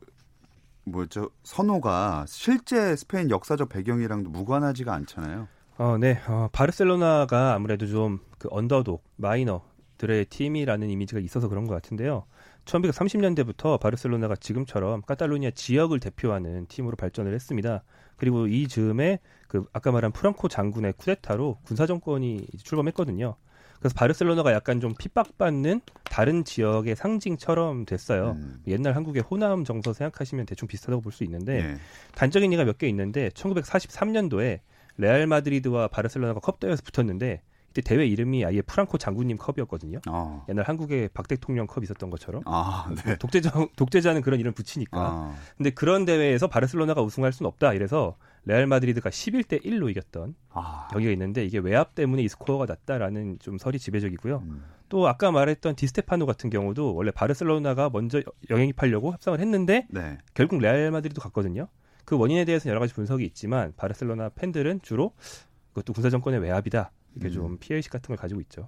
뭐죠 0.86 1.30
선호가 1.44 2.26
실제 2.28 2.96
스페인 2.96 3.30
역사적 3.30 3.70
배경이랑도 3.70 4.30
무관하지가 4.30 4.94
않잖아요. 4.94 5.48
어, 5.80 5.98
네. 5.98 6.20
어, 6.28 6.50
바르셀로나가 6.52 7.54
아무래도 7.56 7.88
좀 7.88 8.20
그 8.40 8.48
언더독, 8.52 9.04
마이너들의 9.18 10.26
팀이라는 10.30 10.90
이미지가 10.90 11.20
있어서 11.20 11.50
그런 11.50 11.68
것 11.68 11.74
같은데요. 11.74 12.24
1930년대부터 12.64 13.80
바르셀로나가 13.82 14.38
지금처럼 14.38 15.02
카탈루니아 15.02 15.52
지역을 15.52 16.00
대표하는 16.00 16.68
팀으로 16.68 16.96
발전을 16.96 17.34
했습니다. 17.34 17.84
그리고 18.16 18.48
이 18.48 18.70
즈음에 18.70 19.20
그 19.50 19.66
아까 19.74 19.92
말한 19.92 20.14
프랑코 20.14 20.48
장군의 20.48 20.94
쿠데타로 20.94 21.58
군사 21.64 21.86
정권이 21.86 22.48
출범했거든요. 22.64 23.36
그래서 23.80 23.94
바르셀로나가 23.96 24.54
약간 24.54 24.80
좀 24.80 24.94
핍박받는 24.98 25.82
다른 26.06 26.46
지역의 26.46 26.96
상징처럼 26.96 27.86
됐어요. 27.86 28.36
음. 28.38 28.62
옛날 28.68 28.96
한국의 28.96 29.24
호남 29.24 29.66
정서 29.66 29.92
생각하시면 29.92 30.46
대충 30.46 30.70
비슷하다고 30.70 31.02
볼 31.02 31.12
수 31.12 31.26
있는데 31.26 31.60
예. 31.60 31.76
단적인 32.16 32.54
예가 32.54 32.64
몇 32.64 32.78
개 32.78 32.88
있는데 32.88 33.30
1943년도에 33.30 34.60
레알 35.00 35.28
마드리드와 35.28 35.88
바르셀로나가 35.88 36.42
컵 36.42 36.60
대회에서 36.60 36.84
붙었는데 36.84 37.42
이때 37.70 37.82
대회 37.82 38.06
이름이 38.06 38.44
아예 38.46 38.62
프랑코 38.62 38.98
장군님 38.98 39.38
컵이었거든요. 39.38 40.00
어. 40.10 40.46
옛날 40.50 40.66
한국에 40.66 41.08
박 41.14 41.28
대통령 41.28 41.68
컵 41.68 41.84
있었던 41.84 42.10
것처럼 42.10 42.42
아, 42.46 42.92
네. 43.06 43.16
독재자 43.18 43.52
독재자는 43.76 44.22
그런 44.22 44.40
이름 44.40 44.54
붙이니까. 44.54 45.00
아. 45.00 45.36
근데 45.56 45.70
그런 45.70 46.04
대회에서 46.06 46.48
바르셀로나가 46.48 47.02
우승할 47.02 47.32
수는 47.32 47.48
없다. 47.48 47.74
이래서 47.74 48.18
레알 48.46 48.68
마드리드가 48.68 49.10
11대 49.10 49.64
1로 49.64 49.90
이겼던 49.90 50.36
아. 50.50 50.88
경기가 50.92 51.12
있는데 51.14 51.46
이게 51.46 51.60
외압 51.60 51.96
때문에 51.96 52.24
이 52.24 52.28
스코어가 52.28 52.66
났다라는 52.66 53.38
좀 53.40 53.58
설이 53.58 53.80
지배적이고요. 53.80 54.44
음. 54.44 54.64
또 54.90 55.08
아까 55.08 55.32
말했던 55.32 55.76
디 55.76 55.85
스테파노 55.85 56.26
같은 56.26 56.50
경우도 56.50 56.96
원래 56.96 57.12
바르셀로나가 57.12 57.90
먼저 57.92 58.22
영입하려고 58.50 59.14
협상을 59.14 59.40
했는데 59.40 59.86
네. 59.92 60.18
결국 60.34 60.60
레알 60.60 60.90
마드리드 60.92 61.22
갔거든요. 61.22 61.68
그 62.10 62.18
원인에 62.18 62.44
대해서는 62.44 62.72
여러 62.72 62.80
가지 62.80 62.92
분석이 62.96 63.24
있지만 63.24 63.72
바르셀로나 63.78 64.30
팬들은 64.30 64.80
주로 64.82 65.12
그것도 65.74 65.94
군사 65.94 66.10
정권의 66.10 66.40
외압이다. 66.40 66.92
이렇게 67.14 67.30
음. 67.30 67.32
좀 67.32 67.58
피해의식 67.60 67.92
같은 67.92 68.08
걸 68.08 68.18
가지고 68.18 68.42
있죠. 68.42 68.68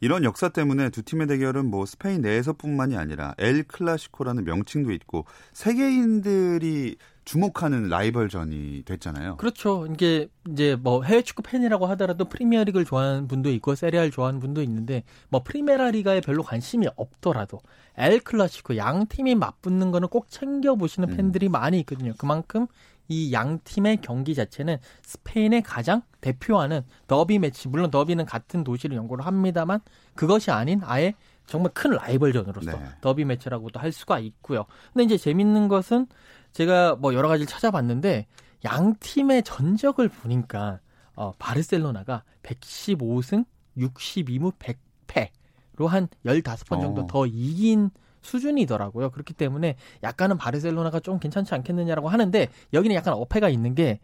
이런 0.00 0.24
역사 0.24 0.48
때문에 0.48 0.90
두 0.90 1.02
팀의 1.02 1.26
대결은 1.26 1.66
뭐 1.66 1.86
스페인 1.86 2.20
내에서뿐만이 2.22 2.96
아니라 2.96 3.34
엘 3.38 3.64
클라시코라는 3.64 4.44
명칭도 4.44 4.92
있고 4.92 5.24
세계인들이 5.52 6.96
주목하는 7.28 7.90
라이벌전이 7.90 8.84
됐잖아요. 8.86 9.36
그렇죠. 9.36 9.86
이게 9.92 10.28
이제 10.48 10.76
뭐 10.80 11.02
해외 11.02 11.20
축구 11.20 11.42
팬이라고 11.42 11.84
하더라도 11.88 12.24
프리미어리그를 12.24 12.86
좋아하는 12.86 13.28
분도 13.28 13.50
있고 13.50 13.74
세리에 13.74 13.92
A를 13.92 14.10
좋아하는 14.10 14.40
분도 14.40 14.62
있는데 14.62 15.04
뭐 15.28 15.42
프리메라 15.42 15.90
리가에 15.90 16.22
별로 16.22 16.42
관심이 16.42 16.88
없더라도 16.96 17.60
엘 17.98 18.20
클라시코 18.20 18.78
양 18.78 19.06
팀이 19.06 19.34
맞붙는 19.34 19.90
거는 19.90 20.08
꼭 20.08 20.30
챙겨 20.30 20.74
보시는 20.74 21.10
음. 21.10 21.16
팬들이 21.16 21.50
많이 21.50 21.78
있거든요. 21.80 22.14
그만큼 22.16 22.66
이 23.08 23.32
양 23.32 23.58
팀의 23.64 23.98
경기 24.02 24.34
자체는 24.34 24.76
스페인의 25.02 25.62
가장 25.62 26.02
대표하는 26.20 26.82
더비 27.06 27.38
매치 27.38 27.68
물론 27.68 27.90
더비는 27.90 28.26
같은 28.26 28.64
도시를 28.64 28.96
연고를 28.96 29.26
합니다만 29.26 29.80
그것이 30.14 30.50
아닌 30.50 30.80
아예 30.84 31.14
정말 31.46 31.72
큰 31.72 31.92
라이벌전으로서 31.92 32.70
네. 32.72 32.84
더비 33.00 33.24
매치라고도 33.24 33.80
할 33.80 33.90
수가 33.92 34.18
있고요. 34.18 34.66
근데 34.92 35.04
이제 35.04 35.16
재밌는 35.16 35.68
것은 35.68 36.06
제가 36.52 36.96
뭐 36.96 37.14
여러 37.14 37.28
가지를 37.28 37.46
찾아봤는데 37.46 38.26
양 38.66 38.94
팀의 39.00 39.42
전적을 39.44 40.08
보니까 40.08 40.80
어, 41.14 41.32
바르셀로나가 41.38 42.22
115승 42.42 43.44
62무 43.78 44.52
100패로 44.58 45.86
한 45.86 46.08
15번 46.26 46.80
정도 46.80 47.02
어. 47.02 47.06
더 47.06 47.26
이긴 47.26 47.90
수준이더라고요. 48.22 49.10
그렇기 49.10 49.34
때문에 49.34 49.76
약간은 50.02 50.38
바르셀로나가 50.38 51.00
좀 51.00 51.18
괜찮지 51.18 51.54
않겠느냐라고 51.54 52.08
하는데 52.08 52.48
여기는 52.72 52.94
약간 52.94 53.14
어폐가 53.14 53.48
있는 53.48 53.74
게 53.74 54.00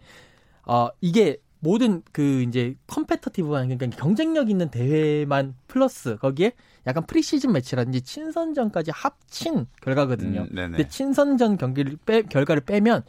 어, 0.67 0.89
이게 1.01 1.39
모든 1.61 2.03
그 2.13 2.43
이제 2.43 2.75
competitive한 2.87 3.69
그러니까 3.69 3.97
경쟁력 3.97 4.51
있는 4.51 4.69
대회만 4.69 5.55
플러스 5.67 6.17
거기에 6.17 6.53
약간 6.87 7.07
프리시즌 7.07 7.53
매치라든지 7.53 8.03
친선전까지 8.03 8.91
합친 8.91 9.67
결과거든요. 9.81 10.43
음. 10.43 10.55
근데 10.55 10.87
친선전 10.87 11.57
경기를 11.57 11.97
빼 12.05 12.23
결과를 12.23 12.63
빼면 12.65 13.03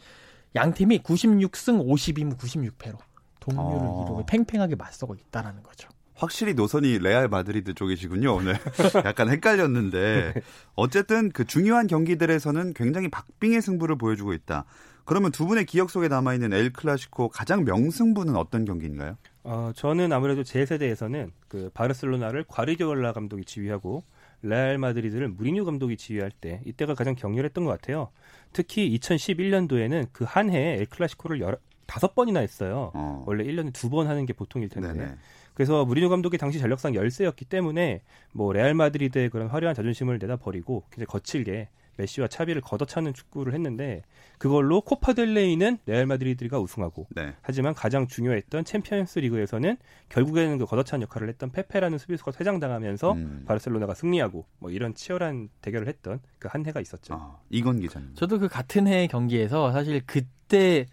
양 0.54 0.72
팀이 0.72 1.00
96승 1.00 1.86
52무 1.86 2.38
96패로 2.38 2.96
동률을 3.40 3.86
어. 3.86 4.04
이루고 4.06 4.26
팽팽하게 4.26 4.76
맞서고 4.76 5.14
있다라는 5.14 5.62
거죠. 5.62 5.88
확실히 6.16 6.54
노선이 6.54 6.98
레알 6.98 7.28
마드리드 7.28 7.74
쪽이시군요. 7.74 8.34
오늘 8.34 8.54
약간 9.04 9.28
헷갈렸는데 9.28 10.34
어쨌든 10.74 11.30
그 11.30 11.44
중요한 11.44 11.86
경기들에서는 11.86 12.72
굉장히 12.74 13.08
박빙의 13.08 13.60
승부를 13.60 13.96
보여주고 13.96 14.32
있다. 14.32 14.64
그러면 15.04 15.30
두 15.30 15.46
분의 15.46 15.66
기억 15.66 15.90
속에 15.90 16.08
남아 16.08 16.34
있는 16.34 16.52
엘 16.52 16.72
클라시코 16.72 17.28
가장 17.28 17.64
명승부는 17.64 18.34
어떤 18.34 18.64
경기인가요? 18.64 19.16
어, 19.44 19.70
저는 19.76 20.12
아무래도 20.12 20.42
제 20.42 20.66
세대에서는 20.66 21.30
그 21.48 21.70
바르셀로나를 21.74 22.44
과르디올라 22.48 23.12
감독이 23.12 23.44
지휘하고 23.44 24.02
레알 24.42 24.78
마드리드를 24.78 25.28
무리뉴 25.28 25.64
감독이 25.64 25.96
지휘할 25.96 26.30
때 26.32 26.60
이때가 26.64 26.94
가장 26.94 27.14
격렬했던 27.14 27.64
것 27.64 27.70
같아요. 27.70 28.10
특히 28.52 28.98
2011년도에는 28.98 30.08
그 30.12 30.24
한 30.24 30.50
해에 30.50 30.78
엘 30.78 30.86
클라시코를 30.86 31.40
여러, 31.40 31.56
다섯 31.86 32.14
번이나 32.16 32.40
했어요. 32.40 32.90
어. 32.94 33.22
원래 33.26 33.44
1년에 33.44 33.72
두 33.72 33.88
번 33.90 34.08
하는 34.08 34.26
게 34.26 34.32
보통일 34.32 34.68
텐데. 34.70 34.92
네네. 34.92 35.14
그래서 35.56 35.86
무리뉴 35.86 36.10
감독이 36.10 36.36
당시 36.36 36.58
전력상 36.58 36.94
열세였기 36.94 37.46
때문에 37.46 38.02
뭐 38.32 38.52
레알 38.52 38.74
마드리드의 38.74 39.30
그런 39.30 39.48
화려한 39.48 39.74
자존심을 39.74 40.18
내다 40.18 40.36
버리고 40.36 40.84
굉장히 40.90 41.06
거칠게 41.06 41.68
메시와 41.98 42.28
차비를 42.28 42.60
걷어차는 42.60 43.14
축구를 43.14 43.54
했는데 43.54 44.02
그걸로 44.36 44.82
코파델레이는 44.82 45.78
레알 45.86 46.04
마드리드가 46.04 46.60
우승하고 46.60 47.06
네. 47.16 47.32
하지만 47.40 47.72
가장 47.72 48.06
중요했던 48.06 48.66
챔피언스 48.66 49.20
리그에서는 49.20 49.78
결국에는 50.10 50.58
그 50.58 50.66
걷어찬 50.66 51.00
역할을 51.00 51.30
했던 51.30 51.50
페페라는 51.50 51.96
수비수가 51.96 52.32
퇴장당하면서 52.32 53.12
음. 53.12 53.44
바르셀로나가 53.46 53.94
승리하고 53.94 54.44
뭐 54.58 54.70
이런 54.70 54.94
치열한 54.94 55.48
대결을 55.62 55.88
했던 55.88 56.20
그 56.38 56.48
한 56.48 56.66
해가 56.66 56.82
있었죠. 56.82 57.14
아, 57.14 57.38
이건 57.48 57.80
기자님. 57.80 58.10
저도 58.14 58.38
그 58.40 58.48
같은 58.48 58.86
해 58.88 59.06
경기에서 59.06 59.72
사실 59.72 60.02
그때 60.06 60.84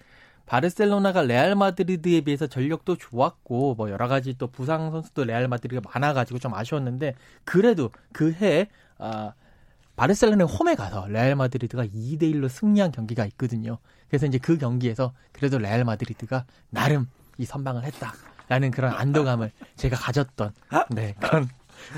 바르셀로나가 0.45 1.21
레알 1.21 1.55
마드리드에 1.55 2.21
비해서 2.21 2.47
전력도 2.47 2.97
좋았고 2.97 3.75
뭐 3.75 3.89
여러 3.89 4.07
가지 4.07 4.37
또 4.37 4.47
부상 4.47 4.91
선수도 4.91 5.23
레알 5.23 5.47
마드리드가 5.47 5.89
많아가지고 5.93 6.39
좀 6.39 6.53
아쉬웠는데 6.53 7.15
그래도 7.43 7.91
그해 8.11 8.67
아, 8.97 9.33
바르셀로나 9.95 10.45
홈에 10.45 10.75
가서 10.75 11.07
레알 11.07 11.35
마드리드가 11.35 11.85
2대 11.85 12.23
1로 12.23 12.49
승리한 12.49 12.91
경기가 12.91 13.25
있거든요. 13.27 13.77
그래서 14.09 14.25
이제 14.25 14.37
그 14.37 14.57
경기에서 14.57 15.13
그래도 15.31 15.57
레알 15.59 15.83
마드리드가 15.83 16.45
나름 16.69 17.07
이 17.37 17.45
선방을 17.45 17.83
했다라는 17.83 18.71
그런 18.71 18.93
안도감을 18.93 19.51
제가 19.75 19.95
가졌던 19.95 20.51
네 20.91 21.15
그런 21.19 21.49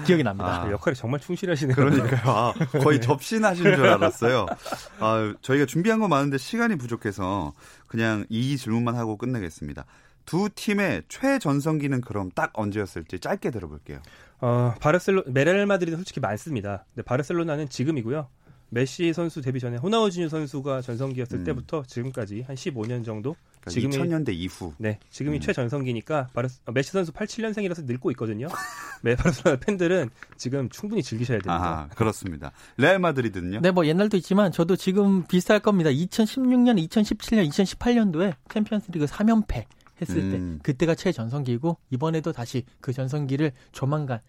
기억이 0.05 0.23
납니다. 0.23 0.63
아. 0.63 0.71
역할이 0.71 0.95
정말 0.95 1.19
충실하시네요. 1.19 1.75
그러니까요. 1.75 2.21
아, 2.25 2.53
거의 2.79 3.01
접신하신 3.01 3.63
줄 3.63 3.85
알았어요. 3.85 4.45
아, 4.99 5.33
저희가 5.41 5.65
준비한 5.65 5.99
거 5.99 6.07
많은데 6.07 6.37
시간이 6.37 6.77
부족해서 6.77 7.53
그냥 7.87 8.25
이 8.29 8.57
질문만 8.57 8.95
하고 8.95 9.17
끝내겠습니다. 9.17 9.85
두 10.25 10.49
팀의 10.53 11.03
최전성기는 11.07 12.01
그럼 12.01 12.31
딱 12.33 12.51
언제였을지 12.53 13.19
짧게 13.19 13.51
들어볼게요. 13.51 13.99
어, 14.41 14.73
바르셀로 14.79 15.23
메레알 15.27 15.65
마드리드 15.65 15.95
솔직히 15.95 16.19
많습니다. 16.19 16.85
근데 16.93 17.03
바르셀로나는 17.03 17.69
지금이고요. 17.69 18.27
메시 18.69 19.13
선수 19.13 19.41
데뷔 19.41 19.59
전에 19.59 19.77
호나우지뉴 19.77 20.27
선수가 20.27 20.81
전성기였을 20.81 21.39
음. 21.39 21.43
때부터 21.43 21.83
지금까지 21.87 22.41
한 22.41 22.55
15년 22.55 23.05
정도 23.05 23.35
그러니까 23.65 23.71
지금이 23.71 23.97
2000년대 23.97 24.33
이후. 24.33 24.73
네, 24.77 24.99
지금이 25.09 25.37
음. 25.37 25.41
최전성기니까 25.41 26.29
바르, 26.33 26.47
어, 26.65 26.71
메시 26.71 26.91
선수 26.91 27.11
87년생이라서 27.11 27.85
늙고 27.85 28.11
있거든요. 28.11 28.47
네, 29.01 29.15
바르셀로나 29.15 29.59
팬들은 29.59 30.09
지금 30.37 30.69
충분히 30.69 31.01
즐기셔야 31.03 31.39
됩니다. 31.39 31.55
아하, 31.55 31.87
그렇습니다. 31.89 32.51
레알 32.77 32.99
마드리드는요? 32.99 33.61
네, 33.61 33.71
뭐 33.71 33.85
옛날도 33.85 34.17
있지만 34.17 34.51
저도 34.51 34.75
지금 34.75 35.25
비슷할 35.25 35.59
겁니다. 35.59 35.89
2016년, 35.89 36.87
2017년, 36.87 37.49
2018년도에 37.49 38.35
챔피언스리그 38.49 39.05
3연패 39.05 39.65
했을 40.01 40.17
음. 40.17 40.59
때 40.59 40.63
그때가 40.63 40.95
최전성기고 40.95 41.77
이번에도 41.89 42.31
다시 42.31 42.63
그 42.81 42.93
전성기를 42.93 43.51
조만간 43.71 44.19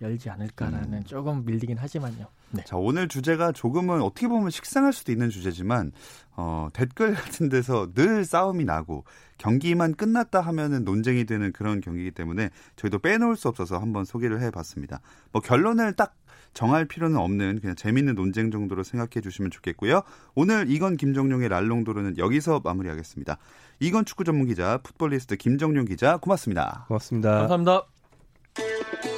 열지 0.00 0.30
않을까라는 0.30 0.92
음. 0.92 1.04
조금 1.04 1.44
밀리긴 1.44 1.78
하지만요. 1.78 2.26
네. 2.50 2.62
자, 2.64 2.76
오늘 2.76 3.08
주제가 3.08 3.52
조금은 3.52 4.00
어떻게 4.00 4.28
보면 4.28 4.50
식상할 4.50 4.92
수도 4.92 5.12
있는 5.12 5.30
주제지만, 5.30 5.92
어, 6.36 6.68
댓글 6.72 7.14
같은 7.14 7.48
데서 7.48 7.92
늘 7.94 8.24
싸움이 8.24 8.64
나고, 8.64 9.04
경기만 9.38 9.94
끝났다 9.94 10.40
하면은 10.40 10.84
논쟁이 10.84 11.24
되는 11.24 11.52
그런 11.52 11.80
경기이기 11.80 12.12
때문에 12.12 12.50
저희도 12.76 13.00
빼놓을 13.00 13.36
수 13.36 13.48
없어서 13.48 13.78
한번 13.78 14.04
소개를 14.04 14.40
해 14.40 14.50
봤습니다. 14.50 15.00
뭐 15.32 15.42
결론을 15.42 15.94
딱 15.94 16.14
정할 16.52 16.84
필요는 16.84 17.16
없는 17.16 17.60
그냥 17.60 17.74
재밌는 17.74 18.14
논쟁 18.14 18.52
정도로 18.52 18.84
생각해 18.84 19.20
주시면 19.20 19.50
좋겠고요. 19.50 20.02
오늘 20.36 20.70
이건 20.70 20.96
김정용의 20.96 21.48
랄롱도르는 21.48 22.18
여기서 22.18 22.60
마무리하겠습니다. 22.62 23.38
이건 23.80 24.04
축구 24.04 24.22
전문 24.22 24.46
기자, 24.46 24.78
풋볼리스트 24.78 25.36
김정용 25.36 25.84
기자, 25.84 26.16
고맙습니다. 26.18 26.84
고맙습니다. 26.86 27.48
감사합니다. 27.48 29.13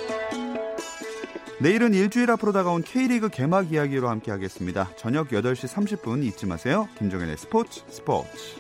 내일은 1.58 1.94
일주일 1.94 2.30
앞으로 2.30 2.52
다가온 2.52 2.82
K리그 2.82 3.30
개막 3.30 3.72
이야기로 3.72 4.08
함께 4.08 4.30
하겠습니다. 4.30 4.90
저녁 4.96 5.28
8시 5.28 5.68
30분 5.68 6.22
잊지 6.22 6.46
마세요. 6.46 6.86
김종현의 6.98 7.38
스포츠 7.38 7.82
스포츠. 7.88 8.56